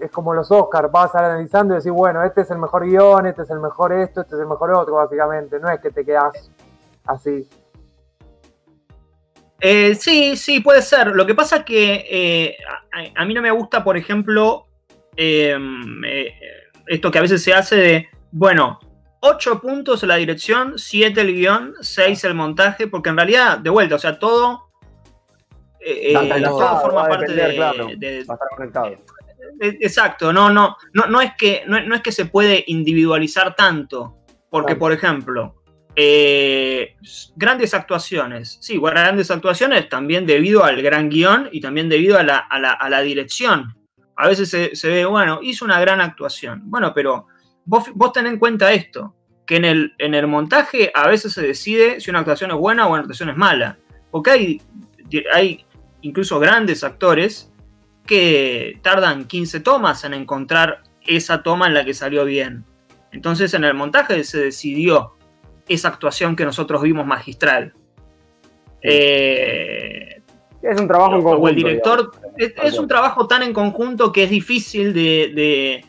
[0.00, 3.42] es como los Oscars, vas analizando y decís, bueno, este es el mejor guion, este
[3.42, 5.58] es el mejor esto, este es el mejor otro, básicamente.
[5.58, 6.50] No es que te quedas
[7.06, 7.48] así.
[9.60, 11.08] Eh, sí, sí, puede ser.
[11.08, 12.56] Lo que pasa es que eh,
[13.14, 14.66] a, mí no me gusta, por ejemplo,
[15.16, 16.34] em, eh,
[16.86, 18.78] esto que a veces se hace de, bueno,
[19.20, 23.96] 8 puntos la dirección, 7 el guion, 6 el montaje, porque en realidad, de vuelta,
[23.96, 24.70] o sea, todo,
[25.80, 28.24] todo forma parte de, de,
[29.60, 34.16] eh, exacto, no, no, no, no, es que, no, es que se puede individualizar tanto,
[34.50, 35.57] porque, por ejemplo,
[35.96, 36.96] eh,
[37.36, 43.00] grandes actuaciones, sí, grandes actuaciones también debido al gran guion y también debido a la,
[43.02, 43.74] dirección.
[44.16, 46.62] A veces se, ve, bueno, hizo una gran actuación.
[46.64, 47.26] Bueno, pero
[47.64, 49.14] vos, vos en cuenta esto,
[49.46, 52.86] que en el, en el montaje a veces se decide si una actuación es buena
[52.86, 53.78] o una actuación es mala.
[54.10, 54.62] Porque hay,
[55.32, 55.64] hay
[56.02, 57.52] incluso grandes actores
[58.06, 62.64] que tardan 15 tomas en encontrar esa toma en la que salió bien.
[63.12, 65.17] Entonces en el montaje se decidió
[65.68, 67.74] esa actuación que nosotros vimos magistral.
[68.82, 70.22] Eh,
[70.62, 71.48] es un trabajo en conjunto.
[71.48, 75.84] el director es, un trabajo tan en conjunto que es difícil de,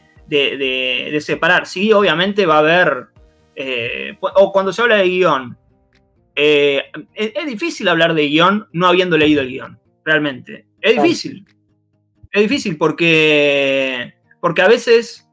[1.20, 1.65] separar.
[1.65, 3.08] Sí, obviamente va a haber.
[3.56, 5.58] Eh, o cuando se habla de guion.
[6.36, 9.80] Eh, es, difícil hablar de guion no habiendo leído el guion.
[10.06, 10.65] Realmente.
[10.82, 11.46] Es difícil.
[12.32, 15.29] Es difícil porque, porque a veces,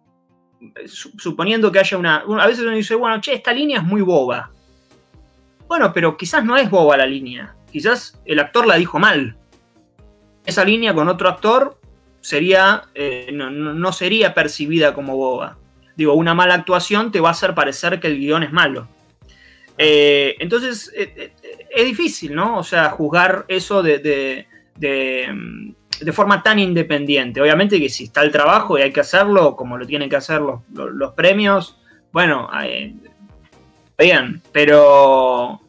[0.87, 2.17] suponiendo que haya una...
[2.17, 4.51] A veces uno dice, bueno, che, esta línea es muy boba.
[5.69, 7.55] Bueno, pero quizás no es boba la línea.
[7.71, 9.37] Quizás el actor la dijo mal.
[10.45, 11.79] Esa línea con otro actor
[12.21, 15.59] sería, eh, no, sería percibida como boba.
[15.97, 18.89] Digo, una mala actuación te va a hacer parecer que el guion es malo.
[19.79, 21.33] Eh, entonces, eh,
[21.71, 22.59] es difícil, ¿no?
[22.59, 24.47] O sea, juzgar eso de, de
[26.13, 27.41] forma tan independiente.
[27.41, 30.41] Obviamente que si está el trabajo y hay que hacerlo, como lo tienen que hacer
[30.41, 31.79] los, premios,
[32.13, 32.49] bueno,
[33.99, 35.61] bien, pero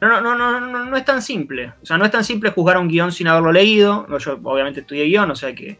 [0.00, 1.72] no, no, no, no, no es tan simple.
[1.80, 4.06] O sea, no es tan simple juzgar un guion sin haberlo leído.
[4.18, 5.78] Yo obviamente estudié guion, o sea que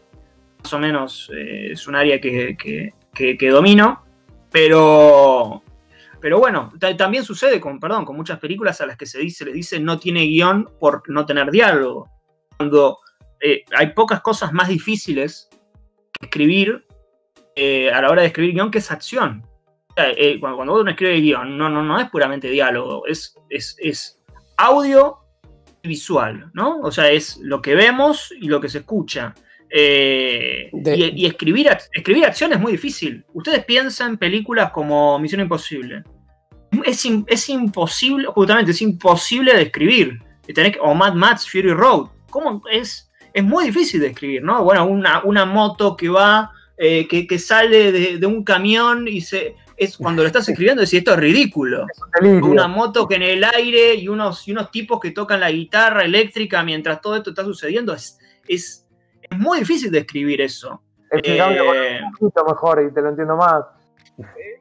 [0.63, 2.55] más o menos eh, es un área que,
[3.13, 4.03] que, domino,
[4.49, 5.61] pero...
[6.21, 9.51] Pero bueno, también sucede con, perdón, con muchas películas a las que se dice, le
[9.51, 12.07] dice no tiene guion por no tener diálogo.
[12.55, 12.99] Cuando
[13.43, 15.49] eh, hay pocas cosas más difíciles
[16.13, 16.85] que escribir
[17.55, 19.45] eh, a la hora de escribir guion que es acción.
[19.95, 24.19] Eh, cuando, uno escribe guion, no, no, no es puramente diálogo, es, es,
[24.57, 25.17] audio
[25.83, 26.79] y visual, ¿no?
[26.79, 29.35] O sea, es lo que vemos y lo que se escucha.
[29.69, 33.25] Eh, De- y, y escribir, escribir acción es muy difícil.
[33.33, 36.03] Ustedes piensan en películas como Misión Imposible.
[36.85, 40.19] Es, es imposible, justamente, es imposible de escribir.
[40.53, 42.07] Tenés o Mad Max Fury Road.
[42.29, 43.11] ¿Cómo es?
[43.33, 44.63] Es muy difícil de escribir, ¿no?
[44.63, 49.21] Bueno, una, una moto que va, eh, que, que sale de, de un camión y
[49.21, 49.55] se.
[49.75, 51.87] Es cuando lo estás escribiendo, decís, esto es ridículo
[52.21, 55.49] Es una moto que en el aire y unos, y unos tipos que tocan la
[55.51, 57.93] guitarra eléctrica mientras todo esto está sucediendo.
[57.93, 58.87] Es, es,
[59.21, 60.81] es muy difícil de escribir eso.
[61.09, 63.63] Explícame con Eh, un poquito mejor y te lo entiendo más.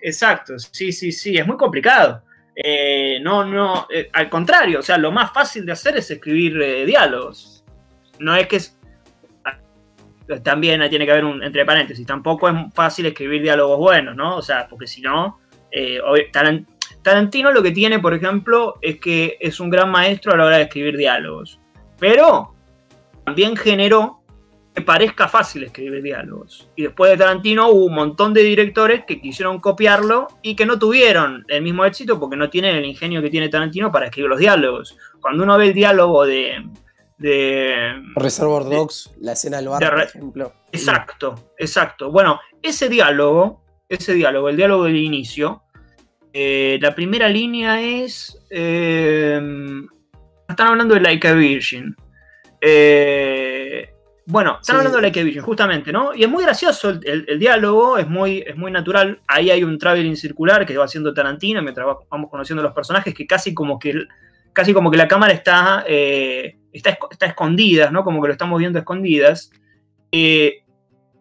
[0.01, 2.23] exacto, sí, sí, sí, es muy complicado.
[2.55, 6.61] Eh, no, no, eh, al contrario, o sea, lo más fácil de hacer es escribir
[6.61, 7.62] eh, diálogos.
[8.23, 8.79] No es que es.
[10.43, 12.07] También tiene que haber un entre paréntesis.
[12.07, 14.37] Tampoco es fácil escribir diálogos buenos, ¿no?
[14.37, 15.41] O sea, porque si no.
[15.71, 16.01] eh,
[17.03, 20.57] Tarantino lo que tiene, por ejemplo, es que es un gran maestro a la hora
[20.59, 21.59] de escribir diálogos.
[21.99, 22.55] Pero
[23.25, 24.23] también generó
[24.75, 26.71] que parezca fácil escribir diálogos.
[26.77, 30.79] Y después de Tarantino hubo un montón de directores que quisieron copiarlo y que no
[30.79, 34.39] tuvieron el mismo éxito porque no tienen el ingenio que tiene Tarantino para escribir los
[34.39, 34.97] diálogos.
[35.21, 36.65] Cuando uno ve el diálogo de...
[37.23, 40.53] de Reservoir Dogs, la escena del bar, de por ejemplo.
[40.73, 42.11] Exacto, exacto.
[42.11, 45.63] Bueno, ese diálogo, ese diálogo, el diálogo del inicio,
[46.33, 48.39] eh, la primera línea es.
[48.51, 49.41] eh,
[50.49, 51.95] están hablando de Like a Virgin.
[52.61, 53.89] Eh,
[54.27, 54.79] bueno, están Sí.
[54.79, 56.15] hablando de Like a Virgin, justamente, ¿no?
[56.15, 59.21] Y es muy gracioso el, el- el diálogo, es muy, es muy natural.
[59.27, 63.15] Ahí hay un traveling circular que va haciendo Tarantino mientras va- vamos conociendo los personajes,
[63.15, 63.95] que casi como que,
[64.53, 68.05] casi como que la cámara está, eh, está, está escondida, ¿no?
[68.05, 69.51] Como que lo estamos viendo escondidas.
[70.11, 70.65] Eh,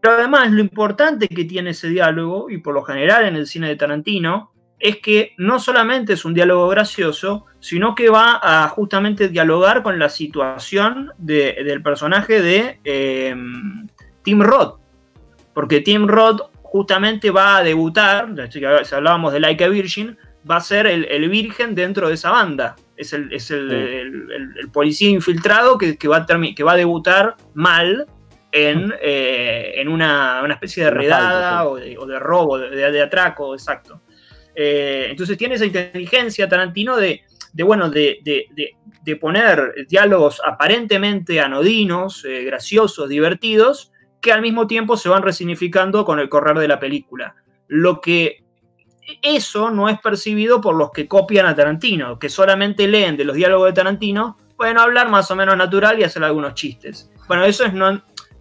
[0.01, 3.67] pero además lo importante que tiene ese diálogo, y por lo general en el cine
[3.67, 9.29] de Tarantino, es que no solamente es un diálogo gracioso, sino que va a justamente
[9.29, 13.35] dialogar con la situación de- del personaje de eh,
[14.23, 14.79] Tim Roth.
[15.53, 18.63] Porque Tim Roth justamente va a debutar, si
[18.95, 20.17] hablábamos de Like a Virgin,
[20.49, 22.75] va a ser el virgen dentro de esa banda.
[22.97, 26.25] Es el, es el, el- el- el policía infiltrado que, que va a
[26.55, 28.05] que va a debutar mal
[28.51, 33.01] en, eh, en una, una especie de redada o, de, o de robo, de, de-
[33.01, 34.01] atraco, exacto.
[34.53, 37.21] Eh, entonces tiene esa inteligencia Tarantino de,
[37.53, 44.41] de bueno, de, de- de- de poner diálogos aparentemente anodinos, eh, graciosos, divertidos, que al
[44.41, 47.35] mismo tiempo se van resignificando con el correr de la película.
[47.67, 48.43] Lo que
[49.21, 53.35] eso no es percibido por los que copian a Tarantino, que solamente leen de los
[53.35, 57.09] diálogos de Tarantino, pueden hablar más o menos natural y hacer algunos chistes.
[57.27, 57.91] Bueno, eso es no,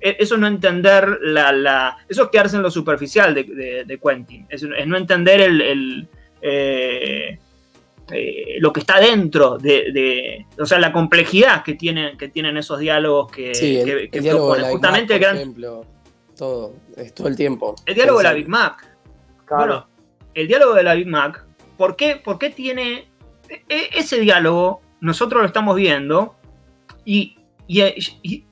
[0.00, 3.84] eh, eso es no entender la, la- Eso es quedarse en lo superficial de, de-
[3.84, 4.46] de Quentin.
[4.48, 6.08] Es, es no entender el, el,
[6.42, 7.38] eh,
[8.12, 12.56] eh, lo que está dentro de, de- O sea, la complejidad que tienen, que tienen
[12.56, 14.62] esos diálogos que, Sí, el, que- que el diálogo de proponen.
[14.62, 15.86] la Big Justamente Mac, el por gran- ejemplo.
[16.36, 17.74] Todo, es todo el tiempo.
[17.86, 18.32] el diálogo de la.
[18.32, 18.88] Big Mac.
[19.44, 19.64] Claro.
[19.66, 19.86] Bueno,
[20.34, 21.44] el diálogo de la Big Mac,
[21.76, 23.08] ¿por qué, por qué tiene
[23.68, 24.80] e- ese diálogo?
[25.00, 26.36] Nosotros lo estamos viendo
[27.04, 28.44] y, y-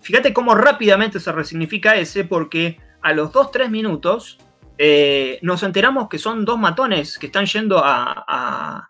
[0.00, 4.38] fíjate cómo rápidamente se resignifica ese, porque a los 2-3 minutos
[4.78, 8.86] eh, nos enteramos que son dos matones que están yendo a, a-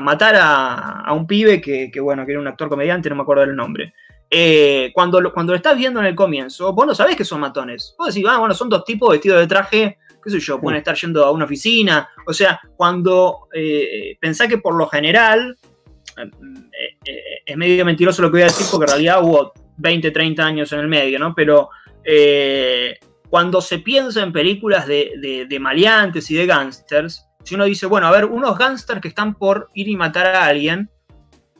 [0.00, 3.44] matar a, un pibe que, que, bueno, que era un actor comediante, no me acuerdo
[3.46, 3.94] del nombre.
[4.30, 7.40] Eh, cuando, lo, cuando lo estás viendo en el comienzo, vos no sabés que son
[7.40, 7.94] matones.
[7.98, 9.98] Vos decís, ah, bueno, son dos tipos vestidos de traje,
[10.32, 12.08] qué sé yo, pueden estar yendo a una oficina.
[12.26, 15.56] O sea, cuando eh, pensá que por lo general,
[16.16, 20.10] eh, eh, es medio mentiroso lo que voy a decir porque en realidad hubo 20,
[20.10, 21.34] 30 años en el medio, ¿no?
[21.34, 21.70] Pero
[22.04, 27.64] eh, cuando se piensa en películas de, de, de maleantes y de gángsters, si uno
[27.64, 30.90] dice, bueno, a ver, unos gángsters que están por ir y matar a alguien,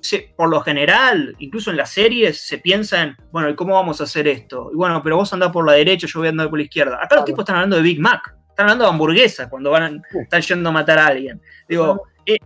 [0.00, 4.00] se- por lo general, incluso en las series, se piensa en, bueno, ¿y cómo vamos
[4.00, 4.70] a hacer esto?
[4.72, 6.94] Y bueno, pero vos andás por la derecha, yo voy a andar por la izquierda.
[6.96, 7.24] Acá los Claro.
[7.24, 10.72] tipos están hablando de Big Mac, están hablando de hamburguesas cuando van, están yendo a
[10.72, 11.40] matar a alguien.
[11.68, 12.38] Digo, eh,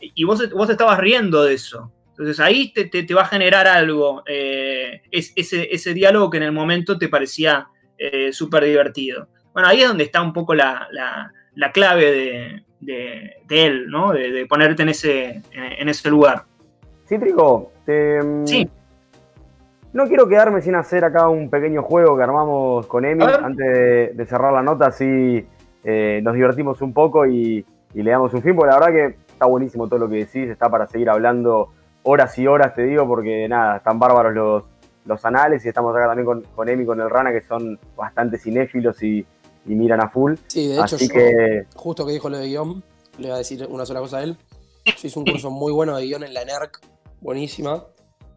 [0.00, 1.92] y vos, vos estabas riendo de eso.
[2.10, 6.38] Entonces ahí te, te- te va a generar algo, eh, es- ese, ese diálogo que
[6.38, 7.66] en el momento te parecía
[7.98, 9.28] eh, súper divertido.
[9.52, 13.88] Bueno, ahí es donde está un poco la, la- la clave de, de- de él,
[13.90, 14.12] ¿no?
[14.12, 16.44] De, de ponerte en ese, en ese lugar.
[17.06, 18.70] Cítrico, te, mm, Sí.
[19.92, 24.12] no quiero quedarme sin hacer acá un pequeño juego que armamos con Emi antes de,
[24.14, 25.44] de cerrar la nota, así
[25.90, 27.64] eh, nos divertimos un poco y,
[27.94, 30.50] y le damos un fin, porque la verdad que está buenísimo todo lo que decís,
[30.50, 31.70] está para seguir hablando
[32.02, 34.64] horas y horas, te digo, porque nada, están bárbaros los,
[35.06, 37.78] los anales y estamos acá también con, con Emi y con el Rana, que son
[37.96, 39.24] bastante cinéfilos y,
[39.64, 40.34] y miran a full.
[40.48, 42.82] Sí, de hecho, Así yo, que justo que dijo lo de guion,
[43.16, 44.36] le voy a decir una sola cosa a él.
[44.84, 46.80] Yo hice un curso muy bueno de guion en la NERC,
[47.22, 47.84] buenísima,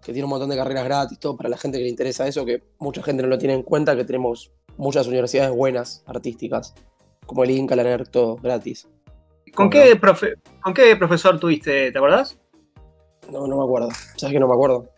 [0.01, 2.45] que tiene un montón de carreras gratis, todo para la gente que le interesa eso,
[2.45, 6.73] que mucha gente no lo tiene en cuenta, que tenemos muchas universidades buenas, artísticas,
[7.25, 8.87] como el Inca, la NERC, todo gratis.
[9.53, 11.91] ¿Con, qué, profe- ¿Con qué profesor tuviste?
[11.91, 12.39] ¿Te acordás?
[13.31, 13.89] No, no me acuerdo.
[14.15, 14.89] ¿Sabes que no me acuerdo?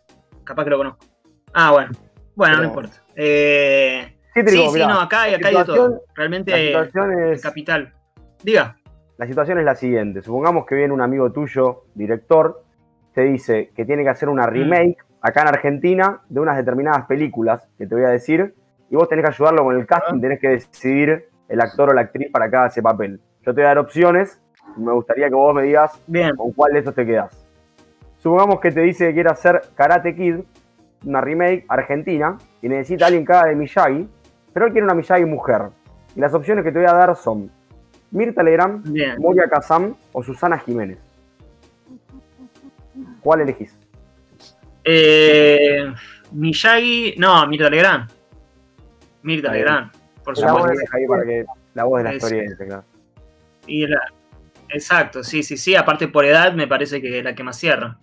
[0.43, 1.05] Capaz que lo conozco.
[1.53, 1.91] Ah, bueno.
[2.35, 2.97] Bueno, no importa.
[3.15, 6.01] Eh, sí, sí, mirá, no, acá, acá hay de situación- todo.
[6.15, 7.93] Realmente, La situación es, capital.
[8.43, 8.75] Diga.
[9.17, 10.21] la situación es la siguiente.
[10.21, 12.63] Supongamos que viene un amigo tuyo, director,
[13.13, 17.67] te dice que tiene que hacer una remake acá en Argentina de unas determinadas películas
[17.77, 18.55] que te voy a decir,
[18.89, 22.01] y vos tenés que ayudarlo con el casting, tenés que decidir el actor o la
[22.01, 23.19] actriz para cada ese papel.
[23.45, 24.41] Yo te voy a dar opciones,
[24.75, 26.35] me gustaría que vos me digas Bien.
[26.35, 27.45] con cuál de estos te quedás.
[28.17, 30.37] Supongamos que te dice que quiere hacer Karate Kid,
[31.05, 34.09] una remake argentina, y necesita a alguien haga de Miyagi,
[34.51, 35.61] pero él quiere una Miyagi mujer.
[36.15, 37.51] Y las opciones que te voy a dar son
[38.09, 39.19] Mirta Legrand, Bien.
[39.19, 40.97] Moria Kazam o Susana Jiménez.
[43.21, 43.77] ¿Cuál elegís?
[44.83, 45.93] Eh,
[46.31, 47.13] Miyagi.
[47.19, 48.09] No, Mirta Legrand.
[49.21, 49.51] Mirta.
[49.51, 50.02] Legrand.
[50.23, 50.95] Por La La voz de- supuesto.
[50.97, 52.83] ahí para que la voz de la Es- historia entre, claro.
[53.67, 54.13] Y la-
[54.69, 55.75] Exacto, sí, sí, sí.
[55.75, 57.99] Aparte por edad me parece que es la que más cierra.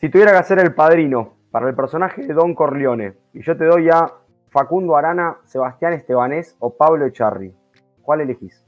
[0.00, 3.64] Si tuviera que hacer el padrino para el personaje de Don Corleone, y yo te
[3.64, 4.10] doy a
[4.50, 7.54] Facundo Arana, Sebastián Estebanés o Pablo Echarri,
[8.02, 8.62] ¿cuál elegís?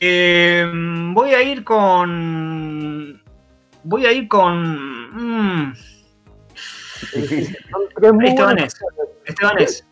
[0.00, 0.70] Eh,
[1.14, 3.22] voy a ir con.
[3.84, 5.68] Voy a ir con.
[5.68, 5.74] mm,
[8.24, 8.74] Estebanés.
[9.24, 9.88] Estebanés.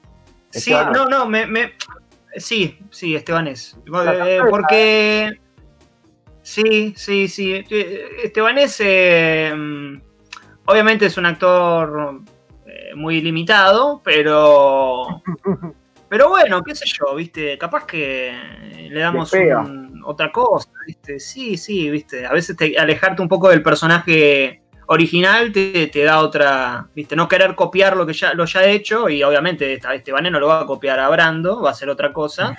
[0.50, 1.72] Sí, no, no, me, me-
[2.36, 3.78] sí, sí, Estebanés.
[3.86, 5.32] La Eh, porque
[6.42, 7.64] sí, sí, sí.
[7.70, 10.00] Eh, Estebanés, eh, mm,
[10.66, 12.20] obviamente es un actor
[12.66, 15.22] eh, muy limitado, pero
[16.08, 18.32] pero bueno, qué sé yo, viste, capaz que
[18.90, 21.20] le damos un- otra cosa, viste.
[21.20, 22.26] Sí, sí, viste.
[22.26, 24.59] A veces te, alejarte un poco del personaje
[24.92, 29.08] original te, te da otra, viste, no querer copiar lo que ya lo ya hecho
[29.08, 32.12] y obviamente esta Estebanés no lo va a copiar a Brando, va a ser otra
[32.12, 32.56] cosa,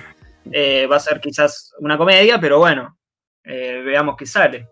[0.52, 2.98] Eh, va a ser quizás una comedia, pero bueno,
[3.44, 4.70] eh, veamos qué sale.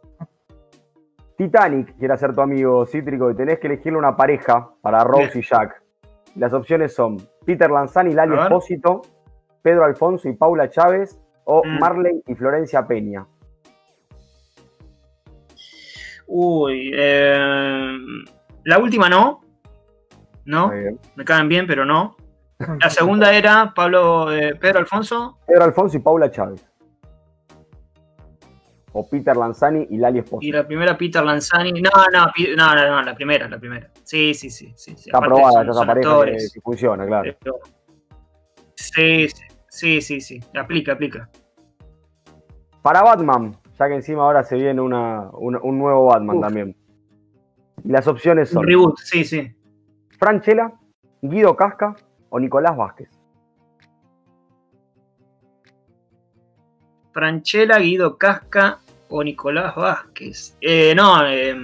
[1.37, 5.41] Titanic quiere ser tu amigo cítrico y tenés que elegirle una pareja para Rose y
[5.43, 5.81] Jack.
[6.35, 8.35] Las opciones son Peter Lanzani y Lali.
[8.37, 9.01] Espósito,
[9.61, 11.79] Pedro Alfonso y Paula Chávez o Mm.
[11.79, 13.25] Marley y Florencia Peña.
[16.31, 17.97] Uy, eh,
[18.65, 19.41] la última no,
[20.45, 20.71] no,
[21.15, 22.15] me caen bien, pero no.
[22.81, 25.39] La segunda era Pablo, eh, Pedro Alfonso.
[25.47, 26.65] Pedro Alfonso y Paula Chávez.
[28.91, 30.57] O Peter Lanzani y Lali Y Espósito.
[30.57, 31.71] la primera Peter Lanzani.
[31.73, 33.89] No, no, no, no, no, la primera, la primera.
[34.03, 34.73] Sí, sí, sí.
[34.75, 35.09] sí, sí.
[35.09, 37.35] Está Aparte aprobada son- esa son pareja que, actores, que funciona, claro.
[37.39, 37.59] pero-
[38.75, 40.39] Sí, sí, sí, sí, sí.
[40.57, 41.29] Aplica, aplica.
[42.81, 46.41] Para Batman, ya que encima ahora se viene una, una- un nuevo Batman Uf.
[46.43, 46.75] también.
[47.83, 49.51] Y las opciones son reboot, sí, sí.
[50.19, 50.73] Franchella,
[51.21, 51.95] Guido Casca
[52.29, 53.09] o Nicolás Vázquez.
[57.13, 60.55] Franchella, Guido Casca o Nicolás Vázquez.
[60.61, 61.55] Eh, no, eh,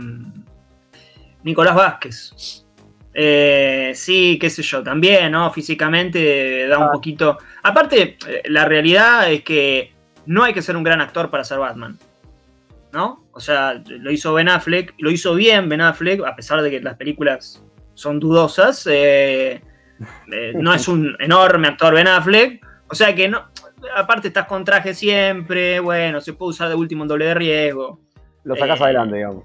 [1.44, 2.66] Nicolás Vázquez.
[3.14, 5.52] Eh, sí, qué sé yo, también, ¿no?
[5.52, 6.92] Físicamente da un Ah.
[6.92, 7.38] poquito.
[7.64, 9.94] Aparte, eh, la realidad es que
[10.26, 11.98] no hay que ser un gran actor para ser Batman.
[12.92, 13.26] ¿No?
[13.34, 16.80] O sea, lo hizo Ben Affleck, lo hizo bien Ben Affleck, a pesar de que
[16.80, 17.62] las películas
[17.94, 18.88] son dudosas.
[18.88, 19.62] eh,
[20.32, 22.66] eh, no es un enorme actor Ben Affleck.
[22.88, 23.46] O sea que no,
[23.96, 28.00] aparte estás con traje siempre, bueno, se puede usar de último en doble de riesgo.
[28.44, 29.44] Lo sacás Eh, adelante, digamos.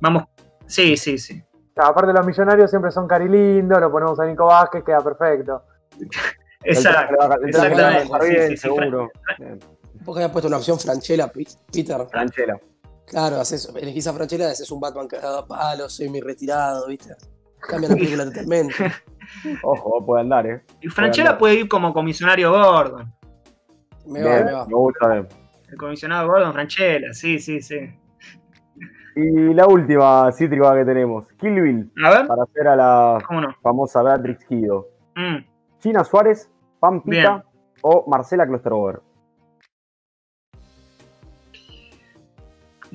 [0.00, 0.24] Vamos,
[0.66, 1.42] sí, sí, sí.
[1.74, 5.62] Claro, aparte los millonarios siempre son carilindos, lo ponemos a Nico Vázquez, queda perfecto.
[6.62, 7.14] Exacto.
[7.42, 9.10] El traje el traje exactamente, sí, bien, sí, sí, seguro.
[9.38, 9.58] Bien.
[10.06, 12.06] Vos que habías puesto una opción Franchella, Peter.
[12.08, 12.58] Franchella.
[13.06, 17.14] Claro, haces, elegís a Franchella, haces un Batman cagado a palos, soy mi retirado, ¿viste?
[17.60, 18.74] Cambia la película totalmente.
[19.62, 20.62] Ojo, puede andar, ¿eh?
[20.80, 23.12] Y Franchella puede ir como comisionario Gordon.
[24.06, 24.66] Me va, Bien, me va.
[24.66, 25.28] me gusta bien.
[25.68, 27.76] El comisionado Gordon, Franchella, sí, sí, sí.
[29.16, 33.18] Y la última cítrica que tenemos, Kill Bill, A ver, para hacer a la
[33.62, 34.88] famosa Beatrix Kido.
[35.16, 35.38] Mm,
[35.78, 37.42] China Suárez, Pampita Bien.
[37.82, 39.00] o Marcela Klosterboer.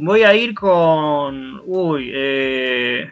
[0.04, 1.62] Voy a ir con.
[1.66, 3.10] Uy, eh.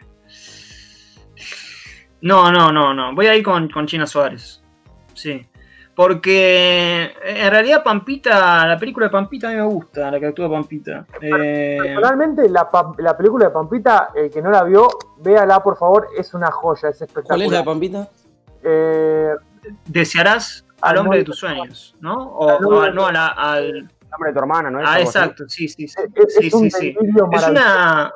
[2.22, 3.14] No, no, no, no.
[3.14, 4.60] Voy a ir con, con China Suárez.
[5.14, 5.46] Sí.
[5.94, 10.50] Porque en realidad Pampita, la película de Pampita a mí me gusta, la que actúa
[10.50, 11.04] Pampita.
[11.20, 12.68] Eh, Personalmente, la,
[12.98, 14.88] la película de Pampita, el que no la vio,
[15.18, 17.26] véala por favor, es una joya, es espectacular.
[17.38, 18.08] ¿Cuál es la de Pampita?
[18.62, 19.30] Eh,
[19.86, 22.14] desearás al Al hombre de tus sueños, ¿no?
[22.14, 24.78] O, Al o no, a la- al, nombre de tu hermana, ¿no?
[24.80, 25.18] Ah, Algo así.
[25.18, 25.94] exacto, sí, sí, sí.
[26.14, 26.96] Es, Sí, es un sí,
[27.32, 28.12] Es una.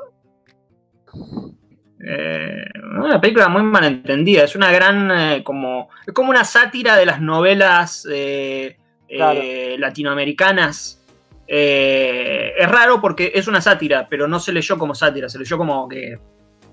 [2.07, 2.65] eh,
[2.99, 4.45] una película muy malentendida.
[4.45, 5.11] Es una gran.
[5.11, 5.89] eh, como.
[6.07, 8.77] Es como una sátira de las novelas eh,
[9.09, 9.41] eh, Claro.
[9.79, 11.01] latinoamericanas.
[11.47, 15.57] Eh, es raro porque es una sátira, pero no se leyó como sátira, se leyó
[15.59, 16.19] como que.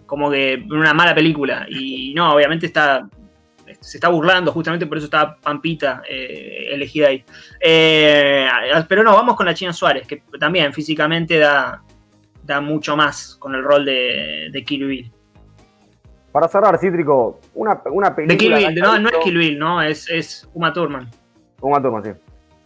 [0.05, 1.65] como que una mala película.
[1.69, 3.07] Y no, obviamente está.
[3.79, 7.23] Se está burlando, justamente por eso está Pampita eh, elegida ahí.
[7.59, 8.47] Eh,
[8.87, 11.83] pero no, vamos con la China Suárez, que también físicamente da,
[12.43, 15.11] da mucho más con el rol de, de Kill Bill.
[16.31, 18.37] Para cerrar, Cítrico, una, una De película.
[18.37, 21.09] Kill que Bill, hayas no, no es Kill Bill, no, es, es Uma Thurman.
[21.59, 22.11] Uma Thurman, sí.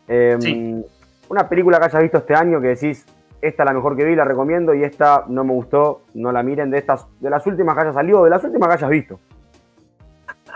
[0.07, 0.83] Eh, Sí.
[1.27, 3.03] Una película que hayas visto este año que decís,
[3.41, 6.43] esta es la mejor que vi, la recomiendo, y esta no me gustó, no la
[6.43, 9.19] miren, de estas, de las últimas que hayas salido, de las últimas que hayas visto.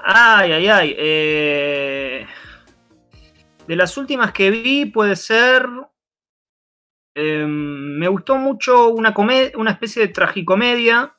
[0.04, 0.95] Ay, ay, ay.
[0.97, 2.28] eh,
[3.68, 5.68] de las últimas que vi puede ser...
[7.16, 9.14] eh, me gustó mucho una,
[9.56, 11.14] una especie de tragicomedia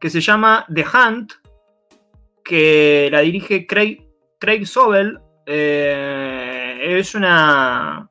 [0.00, 1.32] que se llama The Hunt,
[2.44, 3.98] que la dirige Craig,
[4.40, 5.18] Craig Sobel.
[5.46, 8.08] eh, es una,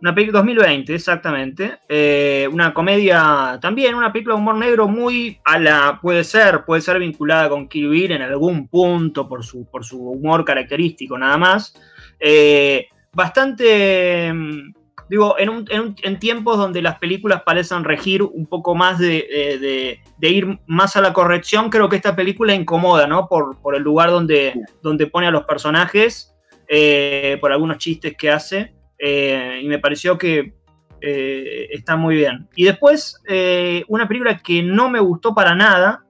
[0.00, 1.78] una película 2020, exactamente.
[1.88, 5.98] eh, una comedia también, una película de humor negro muy a la.
[6.00, 9.98] Puede ser, puede ser vinculada con Kill Bill en algún punto por su, por su
[10.00, 11.74] humor característico, nada más.
[12.18, 14.32] Eh, bastante.
[14.32, 14.72] mm,
[15.08, 18.96] Digo, en, un- en un- en tiempos donde las películas parecen regir un poco más
[19.00, 23.26] de, de- de- de ir más a la corrección, creo que esta película incomoda, ¿no?
[23.26, 26.32] Por, por el lugar donde, donde pone a los personajes,
[26.68, 28.72] eh, por algunos chistes que hace,
[29.02, 30.52] eh, y me pareció que
[31.00, 32.48] eh, está muy bien.
[32.54, 36.04] Y después, eh, una película que no me gustó para nada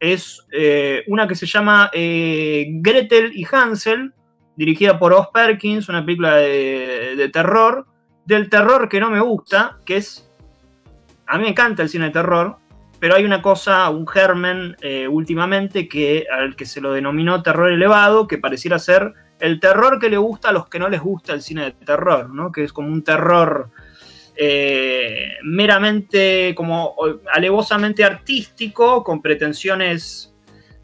[0.00, 0.44] es
[1.06, 4.12] una que se llama Gretel y Hansel,
[4.54, 7.86] dirigida por Oz Perkins, una película de, terror,
[8.26, 10.30] del terror que no me gusta, que es...
[11.26, 12.58] A mí me encanta el cine de terror,
[13.00, 14.76] pero hay una cosa, un germen
[15.08, 20.08] últimamente que al que se lo denominó terror elevado, que pareciera ser el terror que
[20.08, 22.52] le gusta a los que no les gusta el cine de terror, ¿no?
[22.52, 23.70] Que es como un terror
[24.36, 26.94] eh, meramente, como
[27.32, 30.34] alevosamente artístico, con pretensiones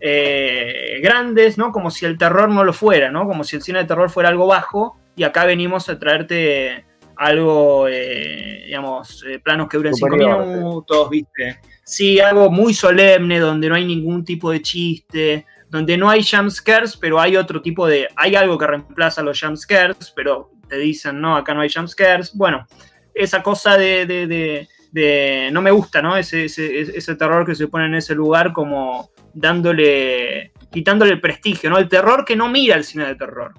[0.01, 1.73] eh, grandes, ¿no?
[1.73, 3.27] Como si el terror no lo fuera, ¿no?
[3.27, 6.87] Como si el cine de terror fuera algo bajo y acá venimos a traerte
[7.17, 11.61] algo, eh, digamos, eh, planos que duren cinco minutos, ¿viste?
[11.85, 16.97] Sí, algo muy solemne, donde no hay ningún tipo de chiste, donde no hay jumpscares,
[16.97, 18.09] pero hay otro tipo de.
[18.17, 22.35] Hay algo que reemplaza los jumpscares, pero te dicen, no, acá no hay jumpscares.
[22.37, 22.67] Bueno,
[23.15, 24.05] esa cosa de.
[24.07, 26.17] de- de- no me gusta, ¿no?
[26.17, 30.53] Ese, ese, ese terror que se pone en ese lugar, como dándole.
[30.73, 31.79] quitándole el prestigio, ¿no?
[31.79, 33.55] El terror que no mira el cine de terror,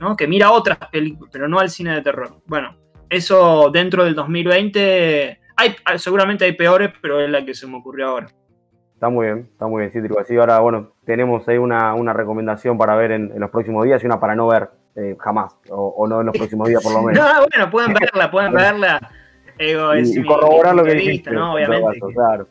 [0.00, 0.16] ¿no?
[0.16, 2.42] Que mira otras películas, pero no al cine de terror.
[2.46, 2.76] Bueno,
[3.08, 5.40] eso dentro del 2020.
[5.56, 8.28] Hay, seguramente hay peores, pero es la que se me ocurrió ahora.
[9.00, 10.20] Está muy bien, está muy bien, Cítrico.
[10.20, 14.02] Así ahora, bueno, tenemos ahí una, una recomendación para ver en, en los próximos días
[14.02, 16.92] y una para no ver eh, jamás, o, o no en los próximos días por
[16.92, 17.24] lo menos.
[17.34, 19.00] No, bueno, pueden verla, pueden verla.
[19.58, 21.30] Digo, es y, mi- corroborar mi lo que dijiste.
[21.30, 21.54] ¿no?
[21.54, 21.98] Obviamente.
[21.98, 22.46] caso, claro.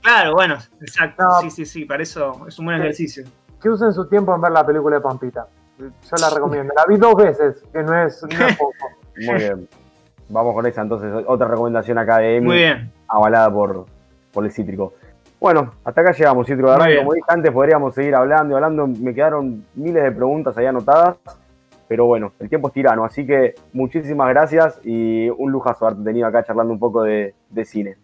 [0.00, 1.22] Claro, bueno, exacto.
[1.22, 1.40] No.
[1.42, 3.24] Sí, sí, sí, para eso es un buen ejercicio.
[3.60, 5.48] Que usen su tiempo en ver la película de Pampita.
[5.78, 6.72] Yo la recomiendo.
[6.74, 8.72] La vi dos veces, que no es, no es poco.
[9.16, 9.68] Muy bien.
[10.30, 12.90] Vamos con esa entonces, otra recomendación acá de Emi, Muy bien.
[13.06, 13.84] avalada por,
[14.32, 14.94] por el cítrico.
[15.40, 16.98] Bueno, hasta acá llegamos, bien.
[16.98, 18.86] como dije antes, podríamos seguir hablando y hablando.
[18.86, 21.16] Me quedaron miles de preguntas ahí anotadas.
[21.88, 26.28] Pero bueno, el tiempo es tirano, así que muchísimas gracias y un lujazo haberte tenido
[26.28, 27.96] acá charlando un poco de, de cine.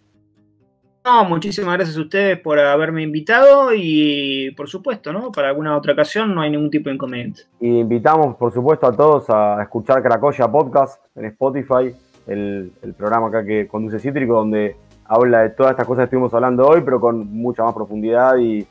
[1.05, 5.31] No, muchísimas gracias a ustedes por haberme invitado y por supuesto, ¿no?
[5.31, 7.43] Para alguna otra ocasión no hay ningún tipo de inconveniente.
[7.61, 11.95] Y invitamos, por supuesto, a todos a escuchar Cracoya Podcast en Spotify,
[12.27, 14.75] el, el programa acá que conduce Cítrico, donde
[15.09, 18.67] habla de todas estas cosas que estuvimos hablando hoy, pero con mucha más profundidad y,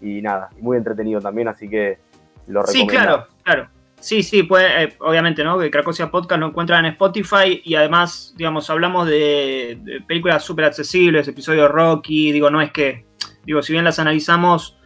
[0.00, 1.98] y nada, muy entretenido también, así que
[2.46, 3.02] lo Sí, recomiendo.
[3.06, 3.68] claro, claro.
[4.00, 5.56] Sí, sí, puede, eh, obviamente, ¿no?
[5.60, 10.64] Que Cracosia Podcast lo encuentran en Spotify y además, digamos, hablamos de, de películas súper
[10.64, 13.06] accesibles, episodio de Rocky, digo, no es que,
[13.44, 14.76] digo, si bien las analizamos,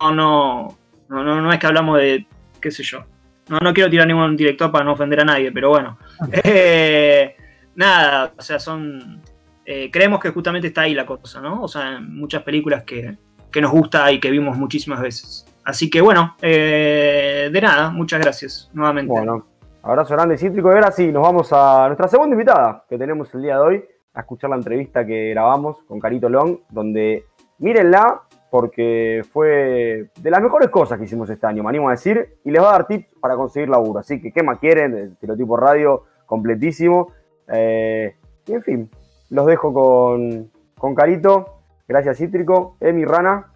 [0.00, 0.76] no, no,
[1.08, 2.26] no, no, no es que hablamos de,
[2.60, 3.04] qué sé yo.
[3.48, 5.96] No, no quiero tirar ningún director para no ofender a nadie, pero bueno.
[6.42, 7.36] Eh,
[7.76, 9.20] nada, o sea, son,
[9.66, 11.62] eh, creemos que justamente está ahí la cosa, ¿no?
[11.62, 13.16] O sea, en muchas películas que,
[13.50, 15.46] que nos gusta y que vimos muchísimas veces.
[15.64, 19.10] Así que bueno, eh, de nada, muchas gracias nuevamente.
[19.10, 19.46] Bueno,
[19.82, 20.70] abrazo grande Cítrico.
[20.70, 23.84] Y ahora sí, nos vamos a nuestra segunda invitada que tenemos el día de hoy,
[24.12, 27.24] a escuchar la entrevista que grabamos con Carito Long, donde
[27.58, 32.36] mírenla porque fue de las mejores cosas que hicimos este año, me animo a decir,
[32.44, 33.98] y les va a dar tips para conseguir laburo.
[33.98, 34.96] Así que, ¿qué más quieren?
[35.12, 37.08] Estereotipo Radio completísimo.
[37.48, 38.14] Eh,
[38.46, 38.90] Y en fin,
[39.30, 41.58] los dejo con, con Carito.
[41.86, 43.46] Gracias, Cítrico, Emi Rana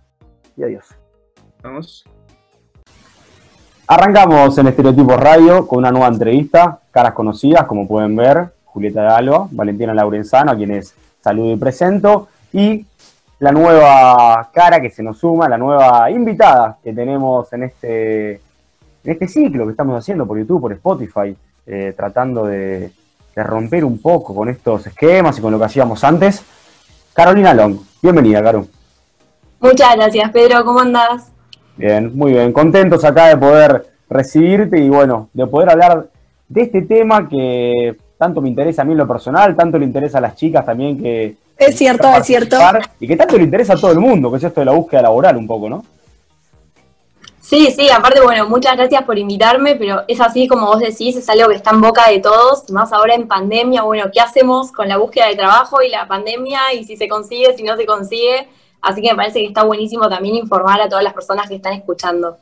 [0.57, 0.87] y adiós.
[1.63, 2.05] Vamos.
[3.87, 9.09] Arrancamos en Estereotipos Radio con una nueva entrevista, caras conocidas, como pueden ver, Julieta de
[9.09, 12.85] Alba, Valentina Laurenzano, a quienes saludo y presento, y
[13.39, 18.41] la nueva cara que se nos suma, la nueva invitada que tenemos en este, en
[19.05, 21.35] este ciclo que estamos haciendo por YouTube, por Spotify,
[21.67, 22.93] eh, tratando de,
[23.39, 26.43] de romper un poco con estos esquemas y con lo que hacíamos antes.
[27.15, 28.67] Carolina Long, bienvenida, Caro.
[29.61, 31.31] Muchas gracias, Pedro, ¿cómo andás?
[31.77, 32.53] Bien, muy bien.
[32.53, 36.09] Contentos acá de poder recibirte y bueno, de poder hablar
[36.49, 40.19] de este tema que tanto me interesa a mí en lo personal, tanto le interesa
[40.19, 41.37] a las chicas también que...
[41.57, 42.57] Es cierto, es cierto.
[42.99, 45.03] Y que tanto le interesa a todo el mundo, que es esto de la búsqueda
[45.03, 45.85] laboral un poco, ¿no?
[47.49, 51.27] Sí, sí, aparte, bueno, muchas gracias por invitarme, pero es así como vos decís, es
[51.31, 54.87] algo que está en boca de todos, más ahora en pandemia, bueno, ¿qué hacemos con
[54.87, 58.47] la búsqueda de trabajo y la pandemia y si se consigue, si no se consigue?
[58.83, 61.73] Así que me parece que está buenísimo también informar a todas las personas que están
[61.73, 62.37] escuchando.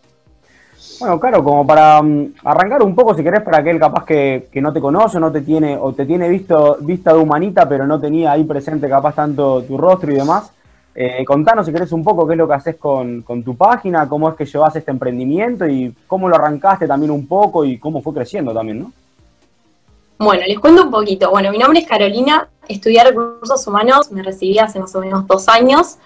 [0.99, 4.61] Bueno, claro, como para um, arrancar un poco, si querés, para aquel capaz que, que,
[4.61, 8.01] no te conoce, no te tiene, o te tiene visto, vista de humanita, pero no
[8.01, 10.51] tenía ahí presente capaz tanto tu rostro y demás.
[10.99, 14.31] Eh, contanos si querés un poco qué es lo que haces con, tu página, cómo
[14.31, 18.15] es que llevas este emprendimiento y cómo lo arrancaste también un poco y cómo fue
[18.15, 18.93] creciendo también, ¿no?
[20.19, 21.31] Bueno, les cuento un poquito.
[21.31, 25.47] Bueno, mi nombre es Carolina, estudié recursos humanos, me recibí hace más o menos dos
[25.51, 25.99] años.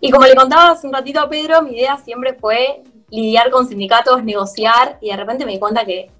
[0.00, 3.68] Y como le contaba hace un ratito a Pedro, mi idea siempre fue lidiar con
[3.68, 6.10] sindicatos, negociar, y de repente me di cuenta que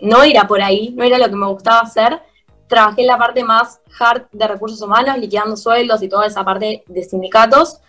[0.00, 2.20] no era por ahí, no era lo que me gustaba hacer.
[2.66, 6.84] Trabajé en la parte más hard de recursos humanos, liquidando sueldos y toda esa parte
[6.86, 7.80] de sindicatos.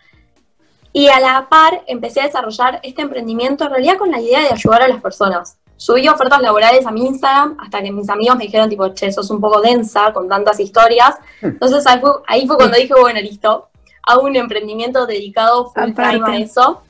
[0.94, 4.54] Y a la par empecé a desarrollar este emprendimiento en realidad con la idea de
[4.54, 5.58] ayudar a las personas.
[5.78, 9.30] Subí ofertas laborales a mi Instagram hasta que mis amigos me dijeron tipo, che, sos
[9.30, 11.16] un poco densa con tantas historias.
[11.42, 11.48] Hmm.
[11.48, 13.70] Entonces ahí fue, ahí fue cuando dije, bueno, listo,
[14.04, 16.82] hago un emprendimiento dedicado full time a eso,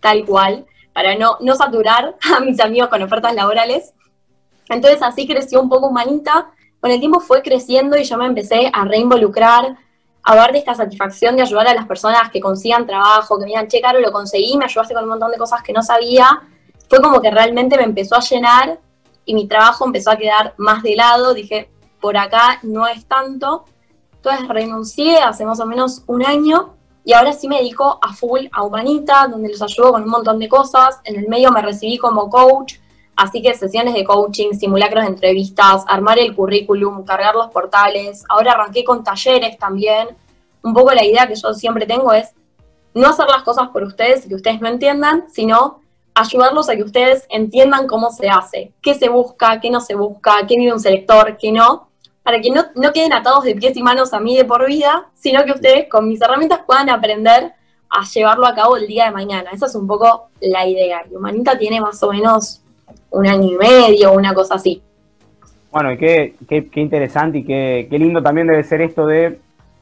[0.00, 3.94] tal cual, para no, no saturar a mis amigos con ofertas laborales.
[4.68, 6.50] Entonces así creció un poco Humanita.
[6.84, 9.74] Con el tiempo fue creciendo y yo me empecé a reinvolucrar,
[10.22, 13.52] a ver de esta satisfacción de ayudar a las personas que consigan trabajo, que me
[13.52, 16.42] digan, che, Caro, lo conseguí, me ayudaste con un montón de cosas que no sabía.
[16.86, 18.78] Fue como que realmente me empezó a llenar
[19.24, 21.32] y mi trabajo empezó a quedar más de lado.
[21.32, 21.70] Dije,
[22.02, 23.64] por acá no es tanto.
[24.16, 28.44] Entonces renuncié hace más o menos un año y ahora sí me dedico a full
[28.52, 31.00] a Humanita, donde los ayudo con un montón de cosas.
[31.04, 32.74] En el medio me recibí como coach,
[33.16, 38.24] así que sesiones de coaching, simulacros de entrevistas, armar el currículum, cargar los portales.
[38.28, 40.08] Ahora arranqué con talleres también.
[40.62, 42.32] Un poco la idea que yo siempre tengo es
[42.94, 45.80] no hacer las cosas por ustedes y que ustedes no entiendan, sino
[46.14, 50.46] ayudarlos a que ustedes entiendan cómo se hace, qué se busca, qué no se busca,
[50.46, 51.88] qué vive un selector, qué no
[52.24, 55.08] para que no, no queden atados de pies y manos a mí de por vida,
[55.14, 57.52] sino que ustedes con mis herramientas puedan aprender
[57.90, 59.50] a llevarlo a cabo el día de mañana.
[59.52, 61.02] Esa es un poco la idea.
[61.08, 62.62] Y Humanita tiene más o menos
[63.14, 64.82] un año y medio, una cosa así.
[65.70, 69.38] Bueno, y qué, qué, qué interesante y qué, qué, lindo también debe ser esto de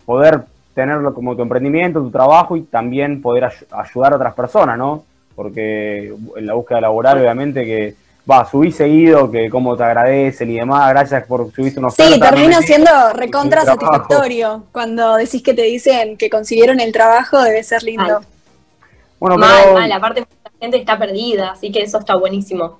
[0.06, 0.42] poder
[0.74, 5.04] tenerlo como tu emprendimiento, tu trabajo y también poder ay ayudar a otras personas, ¿no?
[5.34, 7.94] Porque en la búsqueda laboral, obviamente, que
[8.30, 12.60] va, subí seguido, que cómo te agradecen y demás, gracias por subirte unos Sí, termina
[12.62, 14.64] siendo recontra satisfactorio.
[14.72, 18.20] Cuando decís que te dicen que consiguieron el trabajo, debe ser lindo.
[19.18, 19.74] Bueno, mal, pero...
[19.74, 22.78] mal, aparte mucha gente está perdida, así que eso está buenísimo.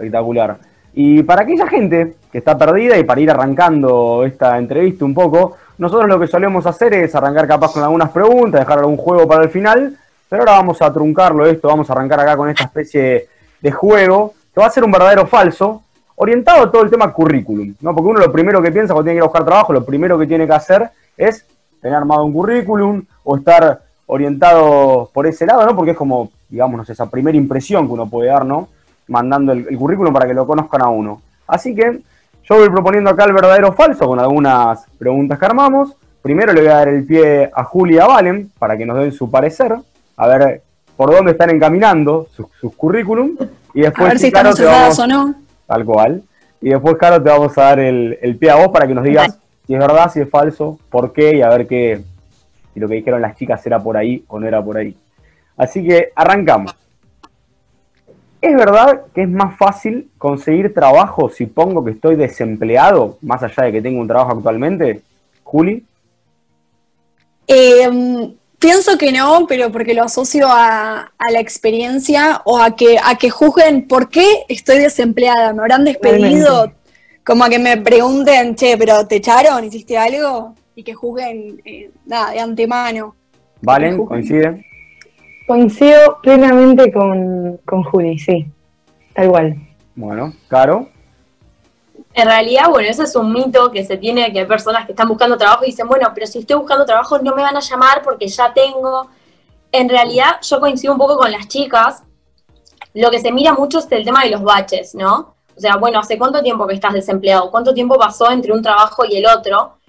[0.00, 0.56] Espectacular.
[0.94, 5.56] Y para aquella gente que está perdida y para ir arrancando esta entrevista un poco,
[5.76, 9.44] nosotros lo que solemos hacer es arrancar capaz con algunas preguntas, dejar algún juego para
[9.44, 9.96] el final,
[10.28, 13.28] pero ahora vamos a truncarlo esto, vamos a arrancar acá con esta especie
[13.60, 15.82] de juego que va a ser un verdadero falso,
[16.16, 17.94] orientado a todo el tema currículum, ¿no?
[17.94, 20.18] Porque uno lo primero que piensa cuando tiene que ir a buscar trabajo, lo primero
[20.18, 21.46] que tiene que hacer es
[21.80, 25.76] tener armado un currículum o estar orientado por ese lado, ¿no?
[25.76, 28.68] Porque es como, digamos, esa primera impresión que uno puede dar, ¿no?
[29.10, 31.20] Mandando el, el currículum para que lo conozcan a uno.
[31.46, 32.00] Así que
[32.50, 35.94] yo voy proponiendo acá el verdadero falso con algunas preguntas que armamos.
[36.20, 39.30] Primero le voy a dar el pie a Julia Valen para que nos den su
[39.30, 39.76] parecer,
[40.16, 40.62] a ver
[40.96, 43.36] por dónde están encaminando sus, sus currículum.
[43.72, 45.34] Y después, a ver si están vamos, o no.
[45.66, 46.22] Tal cual.
[46.60, 49.04] Y después, Caro, te vamos a dar el, el pie a vos para que nos
[49.04, 52.02] digas si es verdad, si es falso, por qué y a ver qué,
[52.74, 54.96] si lo que dijeron las chicas era por ahí o no era por ahí.
[55.56, 56.74] Así que arrancamos.
[58.40, 63.64] ¿Es verdad que es más fácil conseguir trabajo si pongo que estoy desempleado, más allá
[63.64, 65.02] de que tengo un trabajo actualmente?
[65.44, 65.84] Juli.
[67.46, 68.30] Eh,
[68.60, 73.16] Pienso que no, pero porque lo asocio a, a, la experiencia o a que, a
[73.16, 75.54] que juzguen por qué estoy desempleada.
[75.54, 76.70] Me habrán despedido,
[77.24, 79.64] como a que me pregunten, che, pero ¿te echaron?
[79.64, 80.54] ¿Hiciste algo?
[80.74, 83.14] Y que juzguen, eh, nada, de antemano.
[83.62, 83.96] ¿Valen?
[83.96, 84.62] Juzguen.
[85.50, 88.46] Coincido plenamente con, con Juli, sí.
[89.12, 89.56] Tal cual.
[89.96, 90.88] Bueno, Caro.
[92.14, 95.08] En realidad, bueno, ese es un mito que se tiene, que hay personas que están
[95.08, 98.00] buscando trabajo y dicen, bueno, pero si estoy buscando trabajo no me van a llamar
[98.04, 99.08] porque ya tengo.
[99.72, 102.04] En realidad, yo coincido un poco con las chicas.
[102.94, 105.34] Lo que se mira mucho es el tema de los baches, ¿no?
[105.56, 107.50] O sea, bueno, ¿hace cuánto tiempo que estás desempleado?
[107.50, 109.79] ¿Cuánto tiempo pasó entre un trabajo y el otro?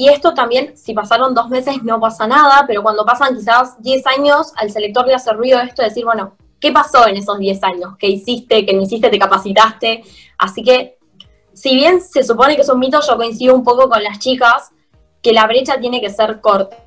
[0.00, 4.06] Y esto también, si pasaron dos meses no pasa nada, pero cuando pasan quizás 10
[4.06, 7.62] años, al selector le hace ruido esto de decir, bueno, ¿qué pasó en esos 10
[7.64, 7.96] años?
[7.98, 8.64] ¿Qué hiciste?
[8.64, 9.10] ¿Qué no hiciste?
[9.10, 10.02] ¿Te capacitaste?
[10.38, 10.96] Así que,
[11.52, 14.72] si bien se supone que es un mito, yo coincido un poco con las chicas
[15.20, 16.78] que la brecha tiene que ser corta.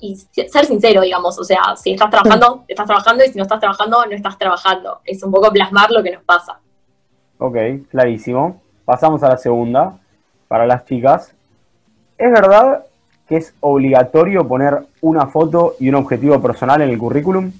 [0.00, 3.60] Y ser sincero, digamos, o sea, si estás trabajando, estás trabajando, y si no estás
[3.60, 5.02] trabajando, no estás trabajando.
[5.04, 6.58] Es un poco plasmar lo que nos pasa.
[7.36, 7.58] Ok,
[7.90, 8.62] clarísimo.
[8.86, 9.98] Pasamos a la segunda,
[10.48, 11.34] para las chicas.
[12.18, 12.84] ¿Es verdad
[13.28, 17.52] que es obligatorio poner una foto y un objetivo personal en el currículum?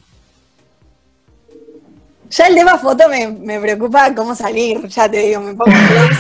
[2.31, 5.73] Ya el tema foto me, me preocupa cómo salir, ya te digo, me pongo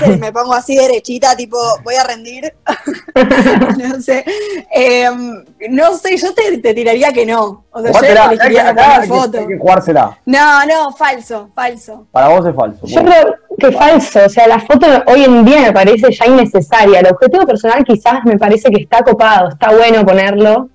[0.06, 2.54] y me pongo así derechita, tipo, voy a rendir.
[3.76, 4.24] no sé.
[4.70, 7.64] Em, no sé, yo te, te tiraría que no.
[7.70, 9.38] O sea, yo no hay que- foto.
[9.38, 10.18] hay que jugársela.
[10.24, 12.06] No, no, falso, falso.
[12.10, 12.86] Para vos es falso.
[12.86, 17.00] Yo creo que falso, o sea, la foto hoy en día me parece ya innecesaria.
[17.00, 20.68] El objetivo personal quizás me parece que está copado, está bueno ponerlo,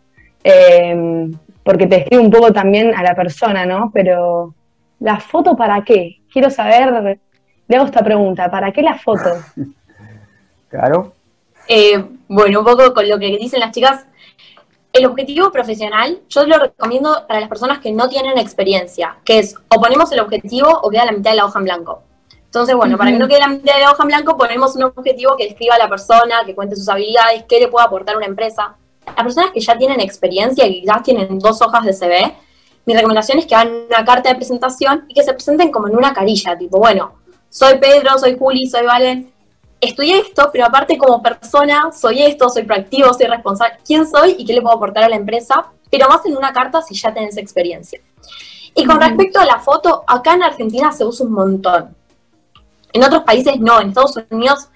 [0.44, 1.32] eh,
[1.64, 3.90] porque te describe un poco también a la persona, ¿no?
[3.94, 4.54] Pero
[5.00, 6.20] ¿la foto para qué?
[6.32, 7.20] Quiero saber,
[7.68, 9.30] le hago esta pregunta, ¿para qué la foto?
[10.70, 11.14] Claro.
[11.68, 14.08] Eh, bueno, un poco con lo que dicen las chicas,
[14.92, 19.56] el objetivo profesional yo lo recomiendo para las personas que no tienen experiencia, que es
[19.70, 22.02] o ponemos el objetivo o queda la mitad de la hoja en blanco.
[22.54, 25.36] Entonces, bueno, para que no quede la mitad de hoja en blanco, ponemos un objetivo
[25.36, 28.76] que describa a la persona, que cuente sus habilidades, qué le puede aportar una empresa.
[29.08, 32.32] Las personas que ya tienen experiencia, que quizás tienen dos hojas de CV,
[32.86, 35.95] mi recomendación es que hagan una carta de presentación y que se presenten como en
[35.95, 37.14] una carilla, tipo, bueno,
[37.49, 39.34] soy Pedro, soy Juli, soy Valen,
[39.82, 44.45] estudié esto, pero aparte como persona soy esto, soy proactivo, soy responsable, quién soy y
[44.45, 47.36] qué le puedo aportar a la empresa, pero más en una carta si ya tenés
[47.36, 47.99] experiencia.
[48.76, 52.03] Y con respecto a la foto, acá en Argentina se usa un montón.
[52.94, 54.70] En otros países no, en Estados Unidos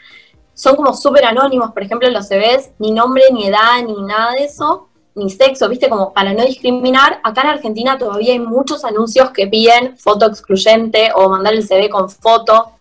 [0.54, 4.32] son como súper anónimos, por ejemplo, en los CVs, ni nombre, ni edad, ni nada
[4.32, 7.20] de eso, ni sexo, viste, como para no discriminar.
[7.24, 11.90] Acá en Argentina todavía hay muchos anuncios que piden foto excluyente o mandar el CV
[11.90, 12.72] con foto.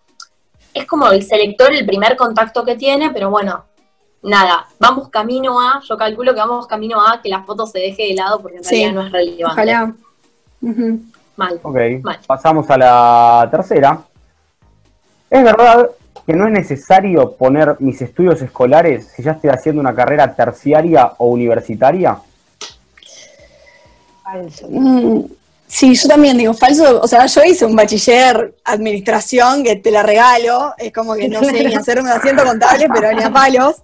[0.73, 3.65] Es como el selector el primer contacto que tiene, pero bueno,
[4.23, 8.07] nada, vamos camino a, yo calculo que vamos camino a que la foto se deje
[8.07, 9.45] de lado porque en Sí, realidad no es relevante.
[9.45, 9.93] Ojalá.
[11.35, 11.59] Mal.
[11.61, 11.77] Ok.
[12.01, 12.19] Mal.
[12.25, 14.01] Pasamos a la tercera.
[15.29, 15.89] ¿Es verdad
[16.25, 21.13] que no es necesario poner mis estudios escolares si ya estoy haciendo una carrera terciaria
[21.17, 22.17] o universitaria?
[24.23, 24.67] Falso.
[24.69, 25.21] Mm,
[25.69, 27.01] Sí, yo también digo falso.
[27.01, 30.73] O sea, yo hice un bachiller administración que te la regalo.
[30.77, 33.75] Es como que no sé ni hacer un asiento contable, pero ni a palos.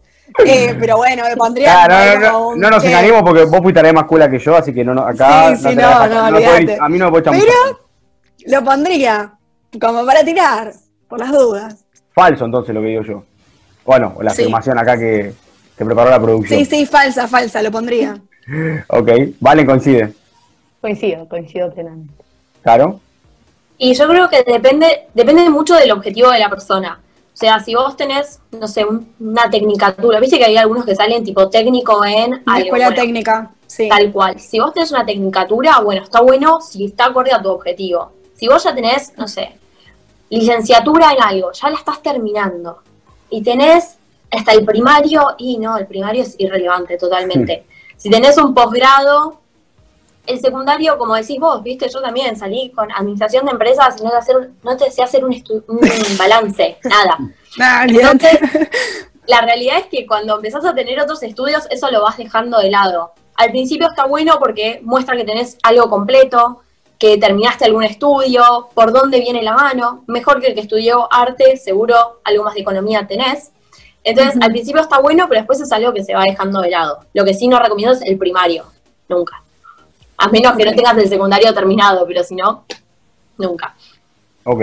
[0.45, 1.83] Eh, pero bueno, me pondría.
[1.83, 4.29] Ah, no, no, no, un no nos engañemos porque vos fuiste a la misma escuela
[4.31, 6.77] que yo, así que no, no, acá Sí, sí, no, no, olvídate.
[6.79, 7.79] a mí no me puede echar Pero- mucho.
[8.45, 9.33] Lo pondría
[9.81, 10.71] como para tirar,
[11.13, 11.85] por las dudas.
[12.11, 13.23] Falso entonces lo que digo yo.
[13.85, 14.41] Bueno, la Sí.
[14.41, 15.31] afirmación acá que,
[15.77, 16.57] que preparó la producción.
[16.59, 18.19] Sí, sí, falsa, falsa, lo pondría.
[18.89, 19.09] Ok,
[19.39, 20.11] Valen coincide.
[20.81, 22.15] Coincido, coincido plenamente.
[22.63, 22.99] Claro.
[23.77, 26.99] Y yo creo que depende, depende mucho del objetivo de la persona.
[27.31, 30.95] O sea, si vos tenés, no sé, un- una tecnicatura, viste que hay algunos que
[30.95, 33.87] salen tipo técnico en La algo, escuela bueno, técnica, sí.
[33.87, 34.39] Tal cual.
[34.39, 38.11] Si vos tenés una tecnicatura, bueno, está bueno si está acorde a tu objetivo.
[38.33, 39.55] Si vos ya tenés, no sé,
[40.29, 42.81] licenciatura en algo, ya la estás terminando,
[43.29, 43.97] y tenés
[44.31, 47.65] hasta el primario, y no, el primario es irrelevante totalmente.
[47.97, 49.39] Si tenés un posgrado,
[50.25, 54.09] el secundario, como decís vos, viste, yo también salí con administración de empresas y no
[54.09, 55.33] te, hacer, no te sé hacer un,
[55.67, 55.79] un
[56.17, 57.17] balance, nada.
[57.57, 57.83] Nah.
[57.83, 58.39] Entonces,
[59.27, 62.69] la realidad es que cuando empezás a tener otros estudios, eso lo vas dejando de
[62.69, 63.11] lado.
[63.35, 66.61] Al principio está bueno porque muestra que tenés algo completo,
[67.03, 70.05] que terminaste algún estudio, por dónde viene la mano.
[70.07, 73.51] Mejor que el que estudió arte, seguro algo más de economía tenés.
[74.05, 77.01] Entonces, al principio está bueno, pero después es algo que se va dejando de lado.
[77.13, 78.63] Lo que sí no recomiendo es el primario,
[79.09, 79.43] nunca.
[80.15, 82.63] A menos que no tengas el secundario terminado, pero si no,
[83.37, 83.75] nunca.
[84.45, 84.61] Ok.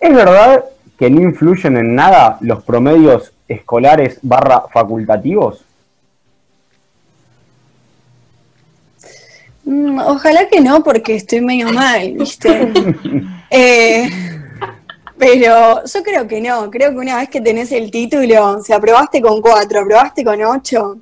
[0.00, 0.64] ¿Es verdad
[0.98, 5.60] que no influyen en nada los promedios escolares barra facultativos?
[10.06, 12.72] Ojalá que no, porque estoy medio mal, ¿viste?
[13.50, 14.08] Eh,
[15.16, 19.20] Pero yo creo que no, creo que una vez que tenés el título, si aprobaste
[19.22, 20.96] con cuatro, aprobaste con ocho,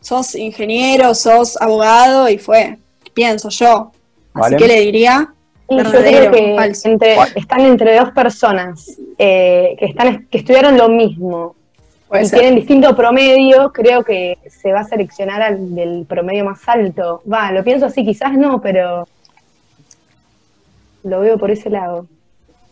[0.00, 2.78] sos ingeniero, sos abogado y fue,
[3.14, 3.92] pienso yo.
[4.34, 4.56] Así Vale.
[4.56, 5.32] que le diría,
[5.68, 10.88] Y yo creo que entre- están entre dos personas eh, que, están, que estudiaron lo
[10.88, 11.54] mismo
[12.12, 12.40] y ser.
[12.40, 17.22] tienen distinto promedio, creo que se va a seleccionar al del promedio más alto.
[17.30, 19.06] Va, lo pienso así, quizás no, pero
[21.04, 22.06] lo veo por ese lado.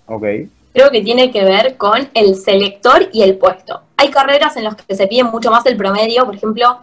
[0.07, 0.25] Ok.
[0.73, 3.83] Creo que tiene que ver con el selector y el puesto.
[3.97, 6.81] Hay carreras en las que se pide mucho más el promedio, por ejemplo,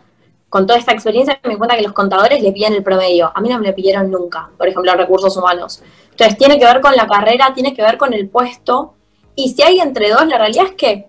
[0.49, 3.31] con toda esta experiencia me di cuenta que los contadores le piden el promedio.
[3.33, 5.81] A mí no me lo pidieron nunca, por ejemplo, recursos humanos.
[6.11, 8.93] Entonces tiene que ver con la carrera, tiene que ver con el puesto.
[9.35, 11.07] Y si hay entre dos, la realidad es que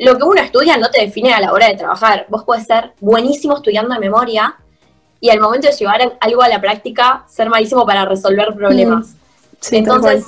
[0.00, 2.24] lo que uno estudia no te define a la hora de trabajar.
[2.30, 4.56] Vos puedes ser buenísimo estudiando de memoria
[5.20, 9.14] y al momento de llevar algo a la práctica, ser malísimo para resolver problemas.
[9.60, 10.24] Sí, tal Entonces,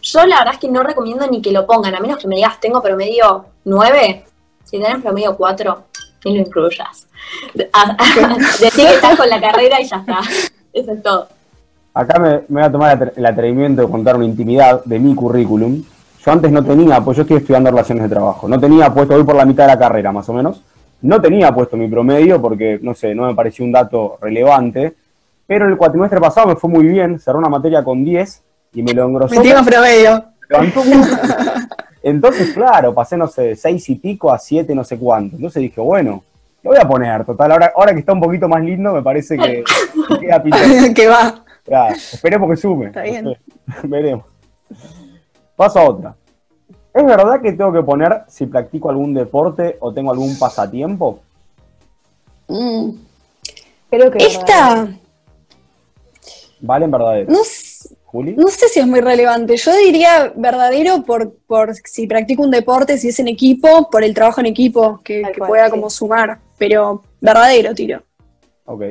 [0.00, 2.36] yo la verdad es que no recomiendo ni que lo pongan, a menos que me
[2.36, 4.24] digas, tengo promedio 9,
[4.62, 5.84] si tenés promedio 4,
[6.26, 7.08] ni lo incluyas.
[7.52, 10.20] Decí que estás con la carrera y ya está.
[10.72, 11.28] Eso es todo.
[11.94, 15.82] Acá me, me voy a tomar el atrevimiento de contar una intimidad de mi currículum.
[16.24, 19.24] Yo antes no tenía, pues yo estoy estudiando relaciones de trabajo, no tenía puesto, voy
[19.24, 20.62] por la mitad de la carrera más o menos,
[21.02, 24.94] no tenía puesto mi promedio porque, no sé, no me pareció un dato relevante,
[25.46, 28.94] pero el cuatrimestre pasado me fue muy bien, cerré una materia con 10 y me
[28.94, 29.34] lo engrosó.
[29.34, 30.24] Metimos promedio.
[32.02, 35.36] Entonces, claro, pasé, no sé, de 6 y pico a 7 no sé cuánto.
[35.36, 36.22] Entonces dije, bueno,
[36.62, 39.36] lo voy a poner, total, ahora, ahora que está un poquito más lindo, me parece
[39.36, 39.62] que,
[40.08, 40.94] que queda pintado.
[40.94, 41.88] que va.
[41.90, 42.86] Esperemos que sume.
[42.86, 43.36] Está bien.
[43.82, 44.24] Veremos.
[45.56, 46.16] Paso a otra.
[46.92, 51.20] ¿Es verdad que tengo que poner si practico algún deporte o tengo algún pasatiempo?
[52.48, 52.90] Mm.
[53.90, 54.88] Creo que Esta,
[56.60, 57.30] ¿Vale en verdadero?
[57.32, 58.34] no, s- ¿Juli?
[58.36, 59.56] no sé si es muy relevante.
[59.56, 64.14] Yo diría verdadero por, por si practico un deporte, si es en equipo, por el
[64.14, 65.70] trabajo en equipo, que, Tal que cual, pueda sí.
[65.72, 66.38] como sumar.
[66.58, 68.02] Pero verdadero tiro.
[68.66, 68.82] Ok.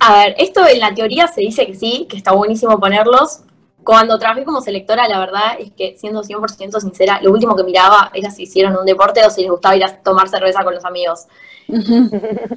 [0.00, 3.40] A ver, esto en la teoría se dice que sí, que está buenísimo ponerlos.
[3.86, 8.10] Cuando trabajé como selectora, la verdad es que, siendo 100% sincera, lo último que miraba
[8.12, 10.84] era si hicieron un deporte o si les gustaba ir a tomar cerveza con los
[10.84, 11.26] amigos.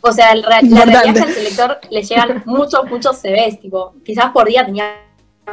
[0.02, 0.92] O sea, el la Importante.
[0.92, 4.90] realidad es que al selector le llegan muchos, muchos CVs, tipo, quizás por día tenían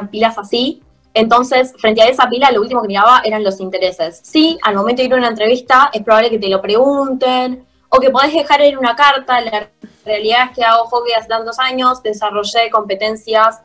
[0.09, 0.81] pilas así.
[1.13, 4.19] Entonces, frente a esa pila, lo último que miraba eran los intereses.
[4.23, 7.99] Sí, al momento de ir a una entrevista, es probable que te lo pregunten, o
[7.99, 9.41] que podés dejar en una carta.
[9.41, 9.69] La
[10.03, 13.59] realidad es que hago hockey hace tantos años, desarrollé competencias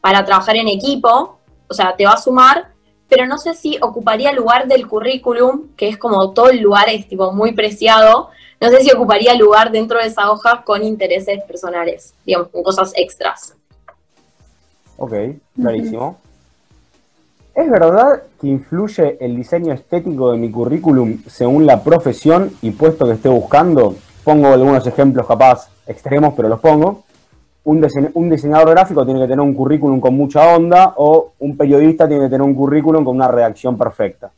[0.00, 2.68] para trabajar en equipo, o sea, te va a sumar,
[3.08, 7.08] pero no sé si ocuparía lugar del currículum, que es como todo el lugar es
[7.08, 12.14] tipo muy preciado, no sé si ocuparía lugar dentro de esa hoja con intereses personales,
[12.24, 13.54] digamos, con cosas extras.
[14.96, 15.12] Ok,
[15.54, 16.18] clarísimo.
[17.54, 23.06] ¿Es verdad que influye el diseño estético de mi currículum según la profesión y puesto
[23.06, 23.94] que esté buscando?
[24.24, 27.04] Pongo algunos ejemplos capaz extremos, pero los pongo.
[27.66, 31.56] Un, dise- un diseñador gráfico tiene que tener un currículum con mucha onda o un
[31.56, 34.30] periodista tiene que tener un currículum con una redacción perfecta.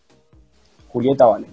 [0.89, 1.47] Julieta vale.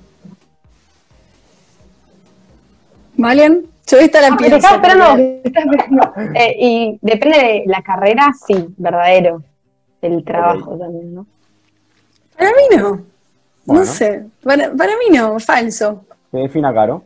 [3.17, 3.65] ¿Valen?
[3.87, 4.67] Yo esta la Ah, te pienso.
[4.75, 6.13] esperando, te esperando.
[6.39, 9.43] Eh, y depende de la carrera, sí, verdadero.
[10.01, 11.25] El trabajo también, ¿no?
[12.37, 13.01] Para mí no.
[13.65, 13.81] Bueno.
[13.81, 14.25] No sé.
[14.43, 16.05] Para, para mí no, falso.
[16.31, 17.03] Se defina caro.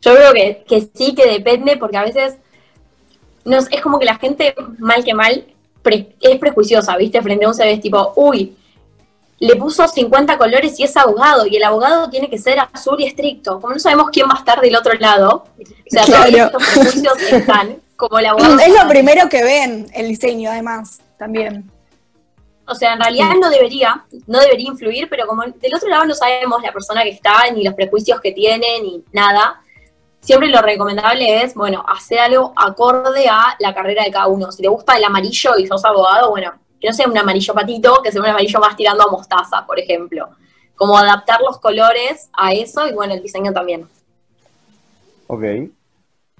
[0.00, 2.36] Yo creo que, que sí, que depende, porque a veces
[3.46, 5.46] no es como que la gente, mal que mal,
[5.82, 7.22] pre- es prejuiciosa, ¿viste?
[7.22, 8.54] Frente a un CV es tipo, uy,
[9.38, 13.06] le puso 50 colores y es abogado, y el abogado tiene que ser azul y
[13.06, 13.60] estricto.
[13.60, 16.50] Como no sabemos quién va a estar del otro lado, o sea, Claro.
[16.50, 18.58] todos estos prejuicios están, como el abogado.
[18.58, 21.70] Es lo primero que ven, el diseño, además, también.
[22.68, 26.14] O sea, en realidad no debería, no debería influir, pero como del otro lado no
[26.14, 29.60] sabemos la persona que está, ni los prejuicios que tiene, ni nada,
[30.26, 34.50] siempre lo recomendable es, bueno, hacer algo acorde a la carrera de cada uno.
[34.50, 38.02] Si te gusta el amarillo y sos abogado, bueno, que no sea un amarillo patito,
[38.02, 40.28] que sea un amarillo más tirando a mostaza, por ejemplo.
[40.74, 43.86] Como adaptar los colores a eso y bueno, el diseño también.
[45.28, 45.44] Ok.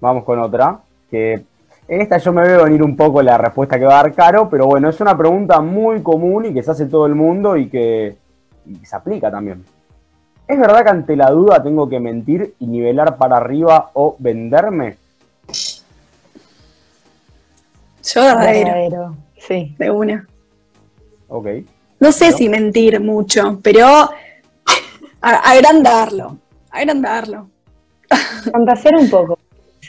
[0.01, 0.81] Vamos con otra.
[1.09, 1.45] Que
[1.87, 4.51] en esta yo me veo venir un poco la respuesta que va a dar Caro,
[4.51, 7.69] pero bueno, es una pregunta muy común y que se hace todo el mundo y
[7.69, 8.17] que,
[8.67, 9.65] y que se aplica también.
[10.49, 14.97] ¿Es verdad que ante la duda tengo que mentir y nivelar para arriba o venderme?
[18.05, 19.75] Yo verdadero, Verdadero, sí.
[19.77, 20.29] de una.
[21.29, 21.49] Ok.
[21.99, 24.09] No sé si mentir mucho, pero
[25.21, 26.37] agrandarlo.
[26.71, 27.49] Agrandarlo.
[28.53, 29.39] Fantasear un poco.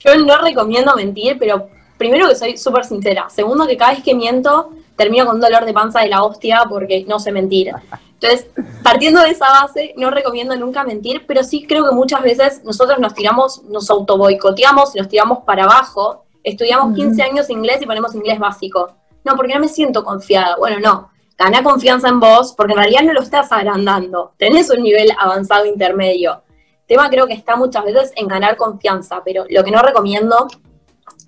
[0.00, 3.30] Yo no recomiendo mentir, pero primero que soy súper sincera.
[3.30, 6.64] Segundo que cada vez que miento, termino con un dolor de panza de la hostia
[6.68, 7.72] porque no sé mentir.
[8.20, 8.50] Entonces,
[8.82, 12.98] partiendo de esa base, no recomiendo nunca mentir, pero sí creo que muchas veces nosotros
[12.98, 18.40] nos tiramos, nos autoboicoteamos, nos tiramos para abajo, estudiamos 15 años inglés y ponemos inglés
[18.40, 18.92] básico.
[19.24, 20.56] No, porque no me siento confiada.
[20.56, 24.82] Bueno, no, gana confianza en vos, porque en realidad no lo estás agrandando, tenés un
[24.82, 26.42] nivel avanzado intermedio.
[26.80, 30.48] El tema creo que está muchas veces en ganar confianza, pero lo que no recomiendo,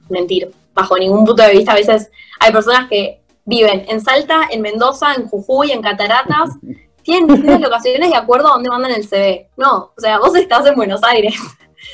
[0.08, 1.72] mentir, bajo ningún punto de vista.
[1.72, 2.10] A veces
[2.40, 6.50] hay personas que viven en Salta, en Mendoza, en Jujuy, en Cataratas,
[7.02, 9.48] tienen distintas locaciones de acuerdo a dónde mandan el CV.
[9.56, 11.34] No, o sea, vos estás en Buenos Aires.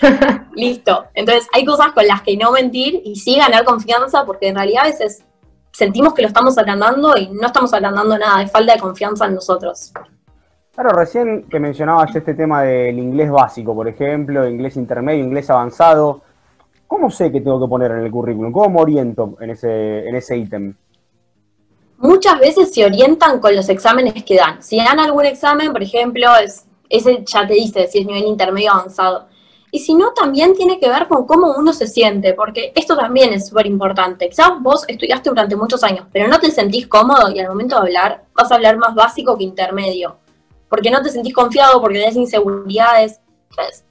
[0.54, 1.06] Listo.
[1.14, 4.84] Entonces, hay cosas con las que no mentir y sí ganar confianza, porque en realidad
[4.84, 5.24] a veces
[5.72, 9.34] sentimos que lo estamos agrandando y no estamos agrandando nada, es falta de confianza en
[9.34, 9.92] nosotros.
[10.74, 16.22] Claro, recién que mencionabas este tema del inglés básico, por ejemplo, inglés intermedio, inglés avanzado.
[16.86, 18.52] ¿Cómo sé qué tengo que poner en el currículum?
[18.52, 20.74] ¿Cómo me oriento en ese, en ese ítem?
[21.98, 24.62] Muchas veces se orientan con los exámenes que dan.
[24.62, 28.72] Si dan algún examen, por ejemplo, es, ese ya te dice si es nivel intermedio
[28.72, 29.28] avanzado.
[29.70, 33.32] Y si no, también tiene que ver con cómo uno se siente, porque esto también
[33.32, 34.28] es súper importante.
[34.28, 37.82] Quizás vos estudiaste durante muchos años, pero no te sentís cómodo y al momento de
[37.82, 40.16] hablar vas a hablar más básico que intermedio,
[40.68, 43.20] porque no te sentís confiado, porque tenés inseguridades.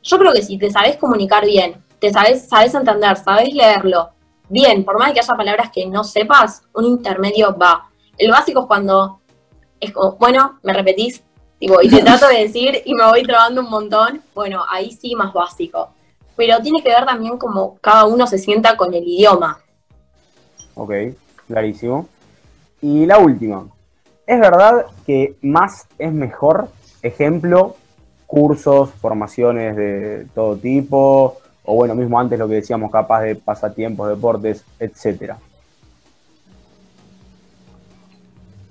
[0.02, 4.12] Yo creo que si te sabes comunicar bien, te sabes, sabes entender, sabes leerlo
[4.50, 7.90] bien, por más que haya palabras que no sepas, un intermedio va.
[8.18, 9.20] El básico es cuando
[9.80, 11.24] es como, bueno, me repetís,
[11.60, 15.16] tipo, y te trato de decir y me voy trabando un montón, bueno, ahí sí
[15.16, 15.90] más básico.
[16.36, 19.60] Pero tiene que ver también como cada uno se sienta con el idioma.
[20.76, 20.92] Ok,
[21.48, 22.10] clarísimo.
[22.82, 23.68] Y la última.
[24.28, 26.68] ¿Es verdad que más es mejor?
[27.02, 27.76] Ejemplo,
[28.26, 34.10] cursos, formaciones de todo tipo, o bueno, mismo antes lo que decíamos, capaz de pasatiempos,
[34.10, 35.38] deportes, etcétera.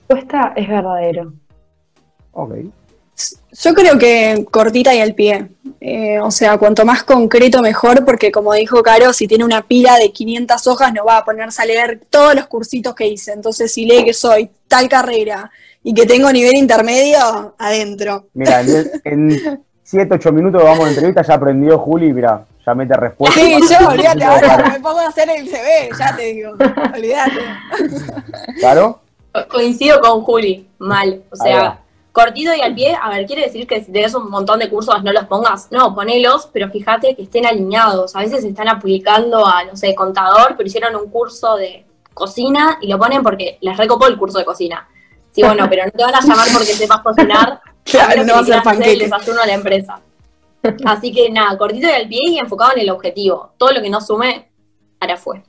[0.08, 1.32] Respuesta es verdadero.
[2.32, 2.54] Ok.
[3.52, 5.48] Yo creo que cortita y al pie.
[5.80, 9.96] Eh, o sea, cuanto más concreto mejor, porque como dijo Caro, si tiene una pila
[9.96, 13.32] de 500 hojas no va a ponerse a leer todos los cursitos que hice.
[13.32, 15.50] Entonces, si lee que soy tal carrera
[15.82, 18.26] y que tengo nivel intermedio, adentro.
[18.34, 18.62] Mira,
[19.04, 23.40] en 7, 8 minutos vamos a entrevista, ya aprendió Juli, mira, ya mete respuesta.
[23.40, 26.52] Sí, yo, olvídate, ahora me pongo a hacer el CV, ya te digo,
[26.94, 27.40] olvídate.
[28.58, 29.03] ¿Claro?
[29.48, 31.22] Coincido con Juli, mal.
[31.30, 31.80] O sea,
[32.12, 35.02] cortito y al pie, a ver, quiere decir que si tenés un montón de cursos
[35.02, 35.70] no los pongas.
[35.72, 38.14] No, ponelos, pero fíjate que estén alineados.
[38.14, 42.86] A veces están aplicando a, no sé, contador, pero hicieron un curso de cocina y
[42.86, 44.88] lo ponen porque les recopó el curso de cocina.
[45.32, 47.60] Sí, bueno, pero no te van a llamar porque sepas cocinar.
[47.84, 50.00] Claro, no va a ser el desayuno a la empresa.
[50.86, 53.52] Así que nada, cortito y al pie y enfocado en el objetivo.
[53.58, 54.48] Todo lo que no sume,
[55.00, 55.42] ahora fue.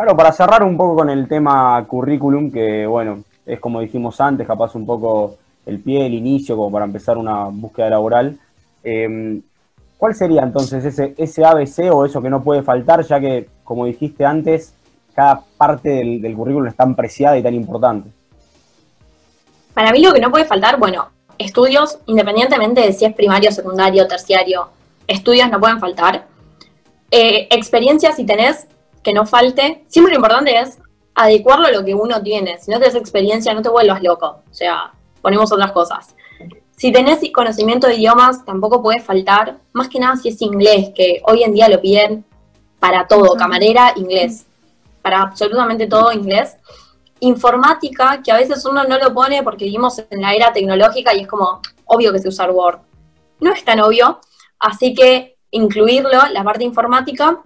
[0.00, 4.46] Claro, para cerrar un poco con el tema currículum, que bueno, es como dijimos antes,
[4.46, 5.36] capaz un poco
[5.66, 8.38] el pie, el inicio, como para empezar una búsqueda laboral.
[8.82, 9.42] eh,
[9.98, 13.84] ¿Cuál sería entonces ese, ese ABC o eso que no puede faltar, ya que, como
[13.84, 14.72] dijiste antes,
[15.14, 18.08] cada parte del, del currículum es tan preciada y tan importante?
[19.74, 24.08] Para mí lo que no puede faltar, bueno, estudios, independientemente de si es primario, secundario,
[24.08, 24.70] terciario,
[25.06, 26.24] estudios no pueden faltar.
[27.10, 28.66] Eh, experiencia, si tenés,
[29.02, 29.84] que no falte.
[29.88, 30.78] Siempre lo importante es
[31.14, 32.58] adecuarlo a lo que uno tiene.
[32.58, 34.42] Si no tenés experiencia, no te vuelvas loco.
[34.50, 34.92] O sea,
[35.22, 36.14] ponemos otras cosas.
[36.76, 39.58] Si tenés conocimiento de idiomas, tampoco puede faltar.
[39.72, 42.24] Más que nada si es inglés, que hoy en día lo piden
[42.78, 43.34] para todo.
[43.36, 44.46] Camarera, inglés.
[45.02, 46.56] Para absolutamente todo inglés
[47.20, 51.20] informática, que a veces uno no lo pone porque vivimos en la era tecnológica y
[51.20, 52.80] es como obvio que se usa Word.
[53.40, 54.20] No es tan obvio,
[54.58, 57.40] así que incluirlo, la parte informática.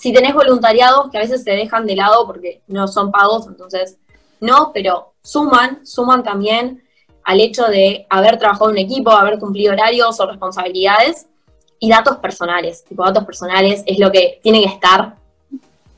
[0.00, 3.98] Si tenés voluntariados que a veces se dejan de lado porque no son pagos, entonces
[4.40, 6.82] no, pero suman, suman también
[7.22, 11.26] al hecho de haber trabajado en un equipo, haber cumplido horarios o responsabilidades
[11.78, 12.82] y datos personales.
[12.84, 15.16] Tipo, datos personales es lo que tiene que estar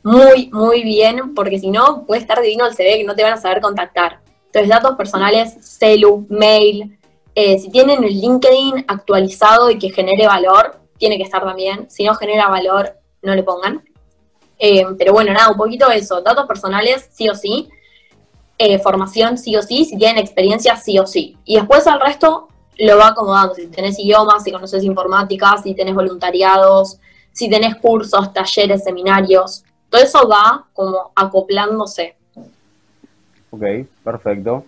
[0.02, 3.34] muy, muy bien, porque si no, puede estar divino el CV que no te van
[3.34, 4.18] a saber contactar.
[4.46, 6.98] Entonces, datos personales, celu, mail,
[7.36, 11.88] eh, si tienen el LinkedIn actualizado y que genere valor, tiene que estar también.
[11.88, 13.84] Si no genera valor, no le pongan.
[14.64, 16.22] Eh, pero bueno, nada, un poquito eso.
[16.22, 17.68] Datos personales, sí o sí.
[18.56, 19.84] Eh, formación, sí o sí.
[19.84, 21.36] Si tienen experiencia, sí o sí.
[21.44, 22.46] Y después al resto
[22.78, 23.56] lo va acomodando.
[23.56, 27.00] Si tenés idiomas, si conoces informática, si tenés voluntariados,
[27.32, 29.64] si tenés cursos, talleres, seminarios.
[29.90, 32.14] Todo eso va como acoplándose.
[33.50, 33.64] Ok,
[34.04, 34.64] perfecto.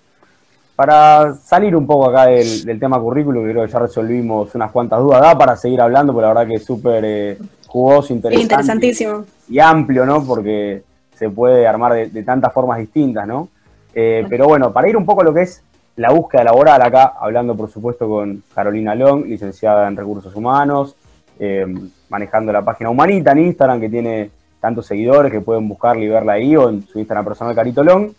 [0.74, 4.98] Para salir un poco acá del, del tema currículum, creo que ya resolvimos unas cuantas
[4.98, 5.20] dudas.
[5.20, 7.38] Da para seguir hablando, pero la verdad que es súper eh,
[7.68, 8.42] jugoso, interesante.
[8.42, 9.24] Interesantísimo.
[9.48, 10.24] Y amplio, ¿no?
[10.24, 10.82] Porque
[11.14, 13.48] se puede armar de, de tantas formas distintas, ¿no?
[13.94, 15.62] Eh, pero bueno, para ir un poco a lo que es
[15.96, 20.96] la búsqueda laboral acá, hablando por supuesto con Carolina Long, licenciada en Recursos Humanos,
[21.38, 21.66] eh,
[22.08, 24.30] manejando la página Humanita en Instagram, que tiene
[24.60, 28.10] tantos seguidores que pueden buscarla y verla ahí, o en su Instagram personal Carito Long.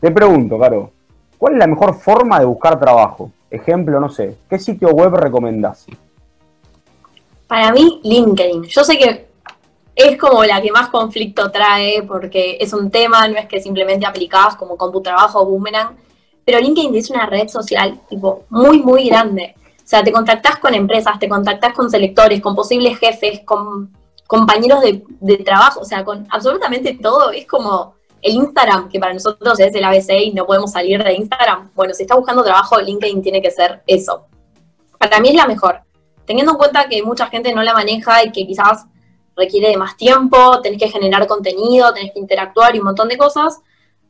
[0.00, 0.90] Te pregunto, Caro,
[1.38, 3.30] ¿cuál es la mejor forma de buscar trabajo?
[3.50, 5.86] Ejemplo, no sé, ¿qué sitio web recomendás?
[7.46, 8.64] Para mí, LinkedIn.
[8.64, 9.28] Yo sé que
[9.96, 14.06] es como la que más conflicto trae porque es un tema, no es que simplemente
[14.06, 15.96] aplicás como CompuTrabajo o Boomerang,
[16.44, 19.54] pero LinkedIn es una red social tipo muy, muy grande.
[19.58, 23.90] O sea, te contactás con empresas, te contactás con selectores, con posibles jefes, con
[24.26, 27.30] compañeros de, de trabajo, o sea, con absolutamente todo.
[27.30, 31.14] Es como el Instagram, que para nosotros es el ABC y no podemos salir de
[31.14, 31.70] Instagram.
[31.74, 34.26] Bueno, si estás buscando trabajo, LinkedIn tiene que ser eso.
[34.98, 35.80] Para mí es la mejor.
[36.26, 38.86] Teniendo en cuenta que mucha gente no la maneja y que quizás
[39.36, 43.18] requiere de más tiempo, tenés que generar contenido, tenés que interactuar y un montón de
[43.18, 43.60] cosas.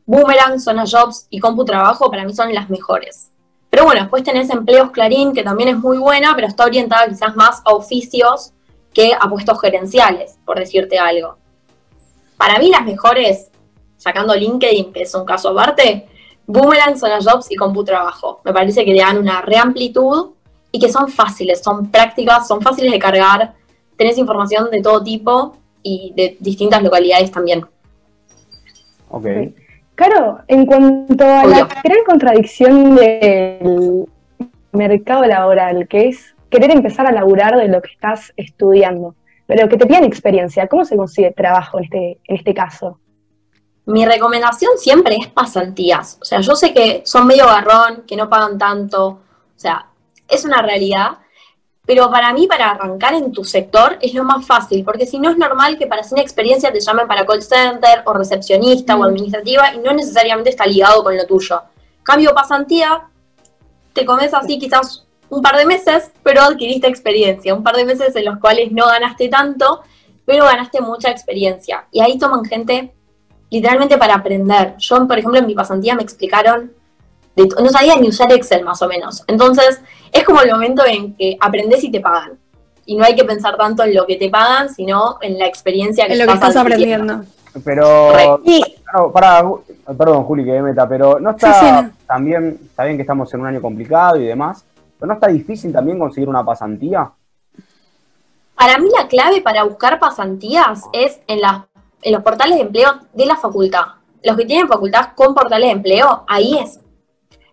[0.07, 3.31] Boomerang, Zona Jobs y CompuTrabajo para mí son las mejores.
[3.69, 7.35] Pero bueno, después tenés Empleos Clarín, que también es muy buena, pero está orientada quizás
[7.35, 8.53] más a oficios
[8.95, 11.37] que a puestos gerenciales, por decirte algo.
[12.37, 13.51] Para mí las mejores,
[13.97, 16.09] sacando LinkedIn, que es un caso aparte,
[16.47, 18.41] Boomerang, Zona Jobs y CompuTrabajo.
[18.45, 20.31] Me parece que le dan una reamplitud
[20.71, 23.55] y que son fáciles, son prácticas, son fáciles de cargar,
[23.97, 27.65] tenés información de todo tipo y de distintas localidades también.
[29.09, 29.27] Ok.
[29.95, 34.07] Claro, en cuanto a la gran contradicción del
[34.73, 39.15] mercado laboral, que es querer empezar a laburar de lo que estás estudiando,
[39.47, 42.99] pero que te piden experiencia, ¿cómo se consigue trabajo en este, en este caso?
[43.87, 46.19] Mi recomendación siempre es pasantías.
[46.21, 49.21] O sea, yo sé que son medio garrón, que no pagan tanto, o
[49.59, 49.87] sea,
[50.29, 51.19] es una realidad,
[51.87, 55.31] pero para mí, para arrancar en tu sector, es lo más fácil, porque si no
[55.31, 59.73] es normal que para sin experiencia te llamen para call center o recepcionista o administrativa
[59.73, 61.63] y no necesariamente está ligado con lo tuyo.
[62.03, 63.05] Cambio pasantía,
[63.93, 68.15] te comes así quizás un par de meses, pero adquiriste experiencia, un par de meses
[68.17, 69.83] en los cuales no ganaste tanto,
[70.25, 71.87] pero ganaste mucha experiencia.
[71.93, 72.93] Y ahí toman gente
[73.49, 74.75] literalmente para aprender.
[74.79, 76.73] Yo, por ejemplo, en mi pasantía me explicaron
[77.37, 79.23] no sabía ni usar Excel más o menos.
[79.27, 79.81] Entonces,
[80.13, 82.39] es como el momento en que aprendes y te pagan.
[82.85, 86.07] Y no hay que pensar tanto en lo que te pagan, sino en la experiencia
[86.07, 87.25] que, en lo que estás aprendiendo.
[87.65, 88.41] Pero,
[89.13, 89.43] para,
[89.97, 93.47] perdón Juli que me meta, pero no está también, está bien que estamos en un
[93.47, 94.65] año complicado y demás,
[94.99, 97.11] pero no está difícil también conseguir una pasantía.
[98.55, 101.41] Para mí la clave para buscar pasantías es en,
[102.03, 103.85] en los portales de empleo de la facultad.
[104.23, 106.81] Los que tienen facultad con portales de empleo, ahí es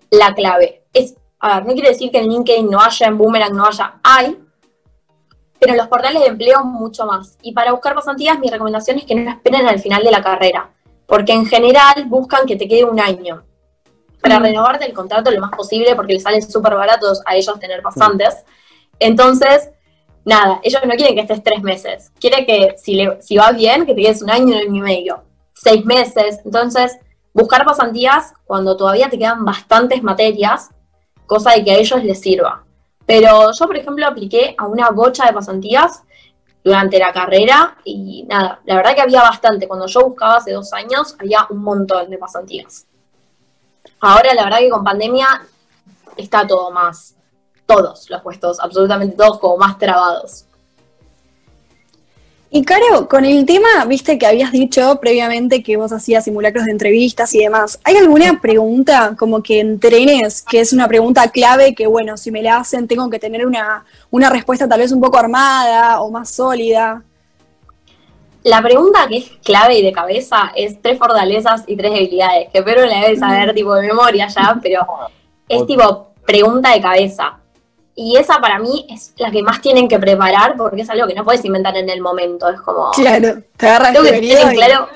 [0.10, 0.84] la clave.
[0.93, 4.00] Es, a ver, no quiere decir que en LinkedIn no haya, en Boomerang no haya,
[4.02, 4.39] hay,
[5.60, 7.38] pero en los portales de empleo mucho más.
[7.41, 10.72] Y para buscar pasantías, mi recomendación es que no esperen al final de la carrera,
[11.06, 13.44] porque en general buscan que te quede un año
[14.22, 14.44] para mm.
[14.44, 18.46] renovarte el contrato lo más posible, porque les salen súper baratos a ellos tener pasantes.
[18.98, 19.70] Entonces,
[20.24, 23.86] nada, ellos no quieren que estés tres meses, quieren que si, le, si va bien,
[23.86, 25.24] que te quedes un año, un año y medio,
[25.54, 26.39] seis meses.
[26.46, 26.98] Entonces,
[27.34, 30.70] buscar pasantías cuando todavía te quedan bastantes materias,
[31.26, 32.63] cosa de que a ellos les sirva.
[33.05, 36.03] Pero yo, por ejemplo, apliqué a una bocha de pasantías
[36.63, 39.67] durante la carrera y nada, la verdad que había bastante.
[39.67, 42.86] Cuando yo buscaba hace dos años, había un montón de pasantías.
[43.99, 45.28] Ahora, la verdad que con pandemia
[46.15, 47.15] está todo más,
[47.65, 50.45] todos los puestos, absolutamente todos como más trabados.
[52.55, 56.71] Y Caro, con el tema, viste que habías dicho previamente que vos hacías simulacros de
[56.71, 61.88] entrevistas y demás, ¿hay alguna pregunta como que entrenes, que es una pregunta clave que,
[61.88, 65.17] bueno, si me la hacen tengo que tener una, una respuesta tal vez un poco
[65.17, 67.01] armada o más sólida?
[68.43, 72.61] La pregunta que es clave y de cabeza es tres fortalezas y tres debilidades, que
[72.61, 74.85] Pedro la debe saber tipo de memoria ya, pero
[75.49, 77.39] es tipo pregunta de cabeza.
[77.95, 81.14] Y esa para mí es la que más tienen que preparar porque es algo que
[81.14, 82.49] no puedes inventar en el momento.
[82.49, 82.91] Es como.
[82.91, 84.88] Claro, te agarras tengo que tener en claro.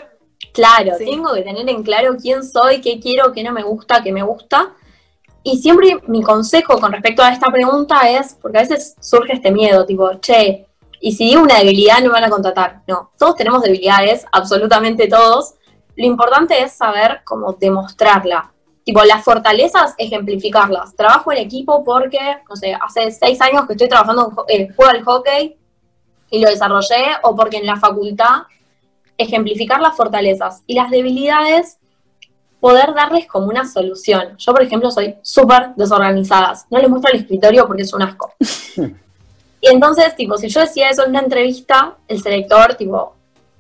[0.54, 4.12] Claro, tengo que tener en claro quién soy, qué quiero, qué no me gusta, qué
[4.12, 4.74] me gusta.
[5.44, 9.52] Y siempre mi consejo con respecto a esta pregunta es, porque a veces surge este
[9.52, 10.68] miedo, tipo, che,
[11.00, 12.82] y si digo una debilidad no me van a contratar.
[12.88, 15.54] No, todos tenemos debilidades, absolutamente todos.
[15.96, 18.52] Lo importante es saber cómo demostrarla.
[18.88, 20.96] Tipo, las fortalezas, ejemplificarlas.
[20.96, 24.94] Trabajo en equipo porque, no sé, hace seis años que estoy trabajando en el juego
[24.94, 25.58] del hockey
[26.32, 28.44] y lo desarrollé, o porque en la facultad,
[29.18, 30.64] ejemplificar las fortalezas.
[30.68, 31.80] Y las debilidades,
[32.62, 34.38] poder darles como una solución.
[34.38, 36.54] Yo, por ejemplo, soy súper desorganizada.
[36.70, 38.36] No les muestro el escritorio porque es un asco.
[39.60, 43.17] y entonces, tipo, si yo decía eso en una entrevista, el selector, tipo,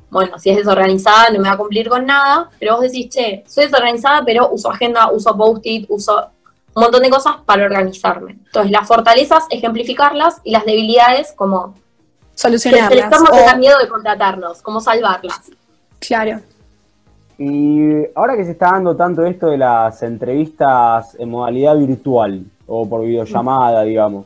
[0.09, 3.43] bueno, si es desorganizada no me va a cumplir con nada, pero vos decís, che,
[3.47, 6.29] soy desorganizada, pero uso agenda, uso post-it, uso
[6.73, 8.33] un montón de cosas para organizarme.
[8.45, 12.91] Entonces, las fortalezas, ejemplificarlas y las debilidades, como que el Solucionarlas.
[12.99, 15.41] externo o- tenga miedo de contratarnos, como salvarlas.
[15.99, 16.39] claro.
[17.39, 22.89] Y ahora que se está dando tanto esto de las entrevistas en modalidad virtual o
[22.89, 24.25] por videollamada, digamos,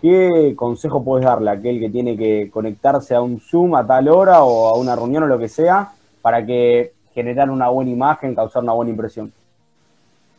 [0.00, 4.08] ¿qué consejo puedes darle a aquel que tiene que conectarse a un Zoom a tal
[4.08, 5.92] hora o a una reunión o lo que sea
[6.22, 9.32] para que generar una buena imagen, causar una buena impresión?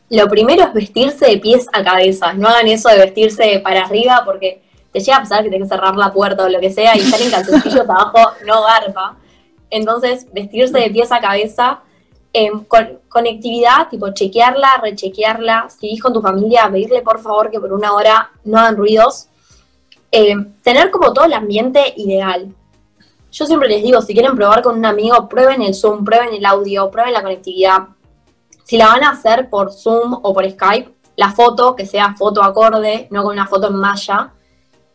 [0.10, 2.34] Lo primero es vestirse de pies a cabeza.
[2.34, 4.62] No hagan eso de vestirse para arriba porque
[4.92, 7.02] te llega a pasar que tenés que cerrar la puerta o lo que sea y
[7.02, 9.18] estar en calzoncillos abajo no garpa.
[9.70, 11.82] Entonces, vestirse de pies a cabeza,
[12.34, 15.70] em, con conectividad, tipo chequearla, rechequearla.
[15.70, 19.29] Si vivís con tu familia, pedirle por favor que por una hora no hagan ruidos.
[20.12, 22.54] Em, tener como todo el ambiente ideal.
[23.32, 26.46] Yo siempre les digo, si quieren probar con un amigo, prueben el Zoom, prueben el
[26.46, 27.90] audio, prueben la conectividad.
[28.64, 32.42] Si la van a hacer por Zoom o por Skype, la foto, que sea foto
[32.42, 34.34] acorde, no con una foto en malla,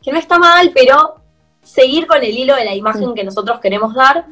[0.03, 1.17] que no está mal, pero
[1.63, 4.27] seguir con el hilo de la imagen que nosotros queremos dar.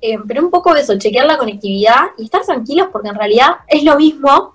[0.00, 3.84] Eh, pero un poco eso, chequear la conectividad y estar tranquilos porque en realidad es
[3.84, 4.54] lo mismo,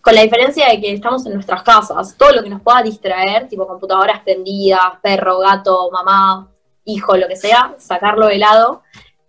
[0.00, 2.16] con la diferencia de que estamos en nuestras casas.
[2.16, 6.48] Todo lo que nos pueda distraer, tipo computadoras prendidas, perro, gato, mamá,
[6.84, 8.82] hijo, lo que sea, sacarlo de lado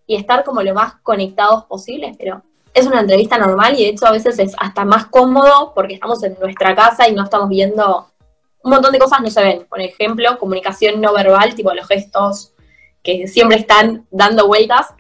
[0.08, 2.42] y estar como lo más conectados posibles, pero
[2.74, 6.24] es una entrevista normal y de hecho a veces es hasta más cómodo porque estamos
[6.24, 8.08] en nuestra casa y no estamos viendo
[8.64, 9.66] un montón de cosas no se ven.
[9.68, 12.54] Por ejemplo, comunicación no verbal, tipo los gestos
[13.04, 14.94] que siempre están dando vueltas,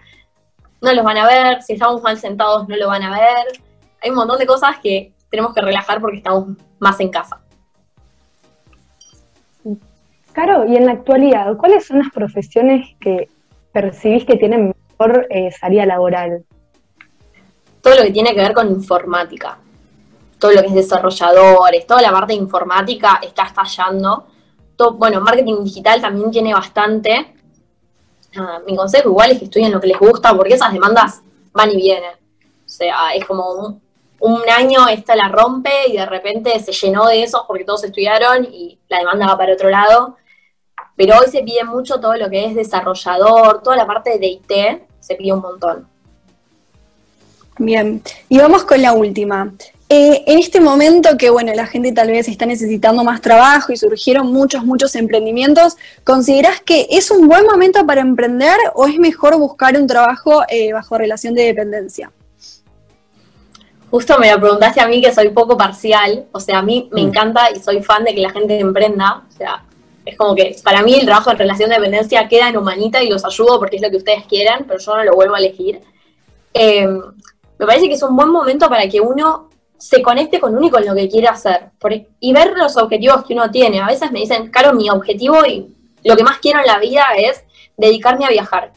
[0.81, 3.61] no los van a ver, si estamos mal sentados no lo van a ver.
[4.01, 7.41] Hay un montón de cosas que tenemos que relajar porque estamos más en casa.
[10.33, 13.29] Caro, y en la actualidad, ¿cuáles son las profesiones que
[13.73, 16.45] percibís que tienen mejor eh, salida laboral?
[17.81, 19.57] todo lo que tiene que ver con informática,
[20.39, 24.27] todo lo que es desarrolladores, toda la parte de informática está estallando.
[24.75, 27.35] Todo, bueno, marketing digital también tiene bastante.
[28.35, 31.21] Ah, mi consejo igual es que estudien lo que les gusta porque esas demandas
[31.51, 32.13] van y vienen.
[32.13, 33.81] O sea, es como un,
[34.21, 38.45] un año esta la rompe y de repente se llenó de esos porque todos estudiaron
[38.45, 40.17] y la demanda va para otro lado.
[40.95, 44.51] Pero hoy se pide mucho todo lo que es desarrollador, toda la parte de IT
[44.99, 45.87] se pide un montón.
[47.57, 49.51] Bien, y vamos con la última.
[49.89, 53.77] Eh, en este momento que, bueno, la gente tal vez está necesitando más trabajo y
[53.77, 59.37] surgieron muchos, muchos emprendimientos, ¿considerás que es un buen momento para emprender o es mejor
[59.37, 62.11] buscar un trabajo eh, bajo relación de dependencia?
[63.91, 67.03] Justo me lo preguntaste a mí que soy poco parcial, o sea, a mí me
[67.03, 67.07] Mm.
[67.09, 69.63] encanta y soy fan de que la gente emprenda, o sea,
[70.05, 73.09] es como que para mí el trabajo en relación de dependencia queda en humanita y
[73.09, 75.81] los ayudo porque es lo que ustedes quieran, pero yo no lo vuelvo a elegir.
[76.53, 80.67] Eh, me parece que es un buen momento para que uno se conecte con uno
[80.67, 83.81] y con lo que quiere hacer por- y ver los objetivos que uno tiene.
[83.81, 85.67] A veces me dicen, Caro, mi objetivo y
[86.03, 87.43] lo que más quiero en la vida es
[87.77, 88.71] dedicarme a viajar.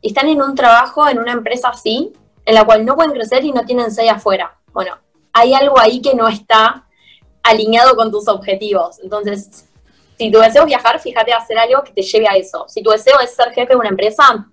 [0.00, 2.12] Y están en un trabajo, en una empresa así,
[2.44, 4.56] en la cual no pueden crecer y no tienen sede afuera.
[4.72, 4.96] Bueno,
[5.32, 6.86] hay algo ahí que no está
[7.42, 8.98] alineado con tus objetivos.
[9.02, 9.66] Entonces,
[10.18, 12.66] si tu deseo es viajar, fíjate hacer algo que te lleve a eso.
[12.68, 14.46] Si tu deseo es ser jefe de una empresa,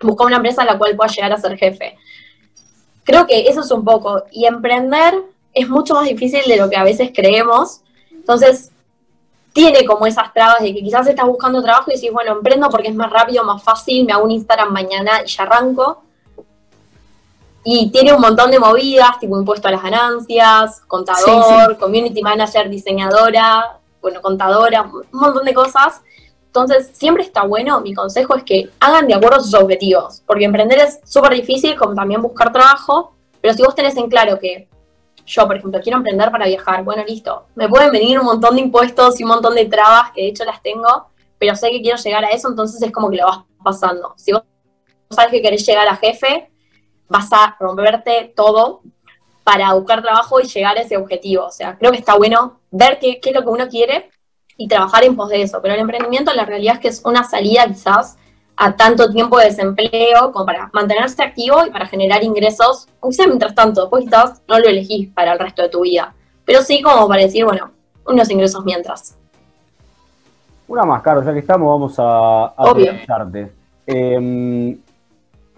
[0.00, 1.96] busca una empresa en la cual puedas llegar a ser jefe.
[3.04, 4.22] Creo que eso es un poco.
[4.30, 5.14] Y emprender
[5.52, 7.80] es mucho más difícil de lo que a veces creemos.
[8.10, 8.70] Entonces,
[9.52, 12.88] tiene como esas trabas de que quizás estás buscando trabajo y decís, bueno, emprendo porque
[12.88, 16.04] es más rápido, más fácil, me hago un Instagram mañana y ya arranco.
[17.70, 23.78] Y tiene un montón de movidas, tipo impuesto a las ganancias, contador, community manager, diseñadora,
[24.00, 26.00] bueno, contadora, un montón de cosas.
[26.46, 30.46] Entonces, siempre está bueno, mi consejo es que hagan de acuerdo a sus objetivos, porque
[30.46, 33.12] emprender es súper difícil, como también buscar trabajo,
[33.42, 34.66] pero si vos tenés en claro que
[35.26, 38.62] yo, por ejemplo, quiero emprender para viajar, bueno, listo, me pueden venir un montón de
[38.62, 41.08] impuestos y un montón de trabas, que de hecho las tengo,
[41.38, 44.14] pero sé que quiero llegar a eso, entonces es como que lo vas pasando.
[44.16, 44.42] Si vos
[45.10, 46.50] sabes que querés llegar a jefe,
[47.08, 48.82] vas a romperte todo
[49.44, 51.46] para buscar trabajo y llegar a ese objetivo.
[51.46, 54.10] O sea, creo que está bueno ver qué, qué es lo que uno quiere
[54.56, 55.60] y trabajar en pos de eso.
[55.62, 58.18] Pero el emprendimiento, la realidad es que es una salida quizás
[58.56, 63.26] a tanto tiempo de desempleo como para mantenerse activo y para generar ingresos, aunque sea
[63.28, 66.12] mientras tanto, después quizás no lo elegís para el resto de tu vida.
[66.44, 67.70] Pero sí como para decir, bueno,
[68.04, 69.16] unos ingresos mientras.
[70.66, 72.92] Una más, Caro, ya que estamos, vamos a, a Obvio.
[73.86, 74.76] Eh,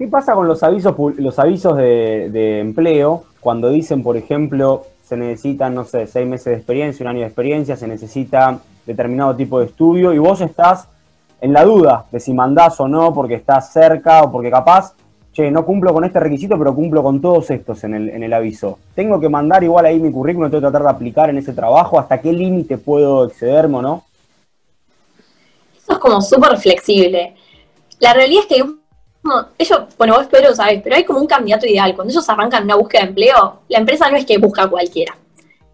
[0.00, 5.14] ¿Qué pasa con los avisos, los avisos de, de empleo cuando dicen, por ejemplo, se
[5.14, 9.60] necesitan, no sé, seis meses de experiencia, un año de experiencia, se necesita determinado tipo
[9.60, 10.88] de estudio y vos estás
[11.42, 14.94] en la duda de si mandás o no porque estás cerca o porque capaz
[15.34, 18.32] che, no cumplo con este requisito, pero cumplo con todos estos en el, en el
[18.32, 18.78] aviso.
[18.94, 21.98] ¿Tengo que mandar igual ahí mi currículum, tengo que tratar de aplicar en ese trabajo?
[21.98, 24.04] ¿Hasta qué límite puedo excederme o no?
[25.76, 27.34] Eso es como súper flexible.
[27.98, 28.79] La realidad es que
[29.58, 31.94] ellos, bueno, vos espero sabés, pero hay como un candidato ideal.
[31.94, 35.16] Cuando ellos arrancan una búsqueda de empleo, la empresa no es que busca a cualquiera.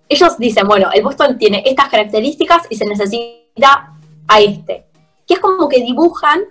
[0.08, 3.92] Ellos dicen, bueno, el puesto tiene estas características y se necesita
[4.28, 4.86] a este.
[5.26, 6.44] Que es como que dibujan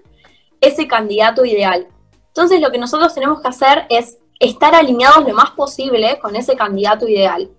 [0.60, 1.88] ese candidato ideal.
[2.28, 6.56] Entonces lo que nosotros tenemos que hacer es estar alineados lo más posible con ese
[6.56, 7.50] candidato ideal.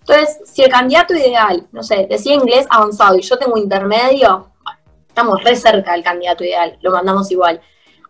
[0.00, 4.50] Entonces, si el candidato ideal, no sé, decía inglés avanzado y yo tengo intermedio,
[5.08, 7.60] estamos re cerca del candidato ideal, lo mandamos igual.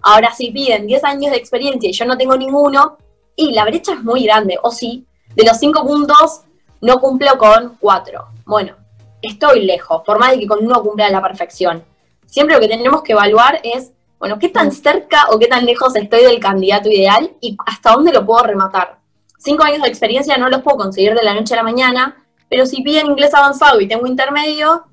[0.07, 2.99] Ahora, si piden 10 años de experiencia y yo no tengo ninguno,
[3.37, 6.43] y la brecha es muy grande, o sí, de los 5 puntos
[6.83, 8.27] no cumplo con 4.
[8.45, 8.77] Bueno,
[9.23, 11.83] estoy lejos, por más de que con uno cumpla la perfección.
[12.27, 15.97] Siempre lo que tenemos que evaluar es, bueno, qué tan cerca o qué tan lejos
[15.97, 18.99] estoy del candidato ideal y hasta dónde lo puedo rematar.
[19.39, 22.67] Cinco años de experiencia no los puedo conseguir de la noche a la mañana, pero
[22.67, 24.85] si piden inglés avanzado y tengo intermedio,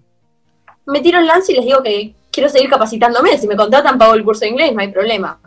[0.85, 3.37] me tiro el lance y les digo que quiero seguir capacitándome.
[3.37, 5.39] Si me contratan, pago el curso de inglés, no hay problema.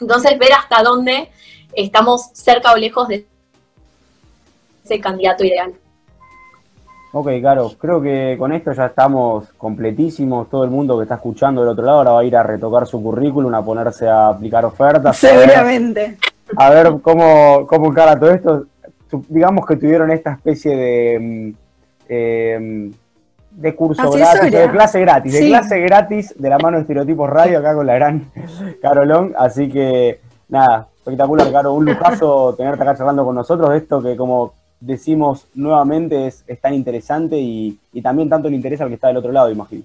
[0.00, 1.30] Entonces, ver hasta dónde
[1.74, 3.26] estamos cerca o lejos de
[4.84, 5.74] ese candidato ideal.
[7.12, 10.50] Ok, claro, creo que con esto ya estamos completísimos.
[10.50, 12.88] Todo el mundo que está escuchando del otro lado ahora va a ir a retocar
[12.88, 15.16] su currículum, a ponerse a aplicar ofertas.
[15.16, 16.18] Seguramente.
[16.56, 18.66] A ver, cómo, cómo encara todo esto.
[19.28, 21.54] Digamos que tuvieron esta especie de, mm,
[22.08, 22.90] eh,
[23.54, 27.58] de curso gratis, de clase gratis, de clase gratis de la mano de Estereotipos Radio
[27.58, 28.30] acá con la gran
[28.82, 29.34] Carolón.
[29.38, 31.72] Así que nada, espectacular, Caro.
[31.72, 36.74] Un lujazo tenerte acá charlando con nosotros de esto que como decimos nuevamente es, tan
[36.74, 39.84] interesante y, también tanto le interesa al que está del otro lado, imagino.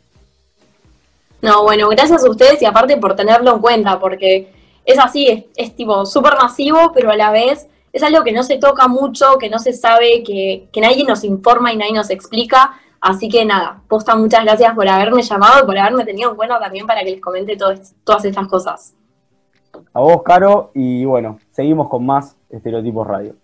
[1.41, 4.51] No, bueno, gracias a ustedes y aparte por tenerlo en cuenta, porque
[4.83, 8.57] es así, es, tipo súper masivo, pero a la vez es algo que no se
[8.57, 12.73] toca mucho, que no se sabe, que, que nadie nos informa y nadie nos explica.
[13.01, 16.59] Así que nada, posta, muchas gracias por haberme llamado y por haberme tenido en cuenta
[16.59, 18.93] también para que les comente todas estas cosas.
[19.93, 23.35] A vos, Caro, y bueno, seguimos con más Estereotipos Radio.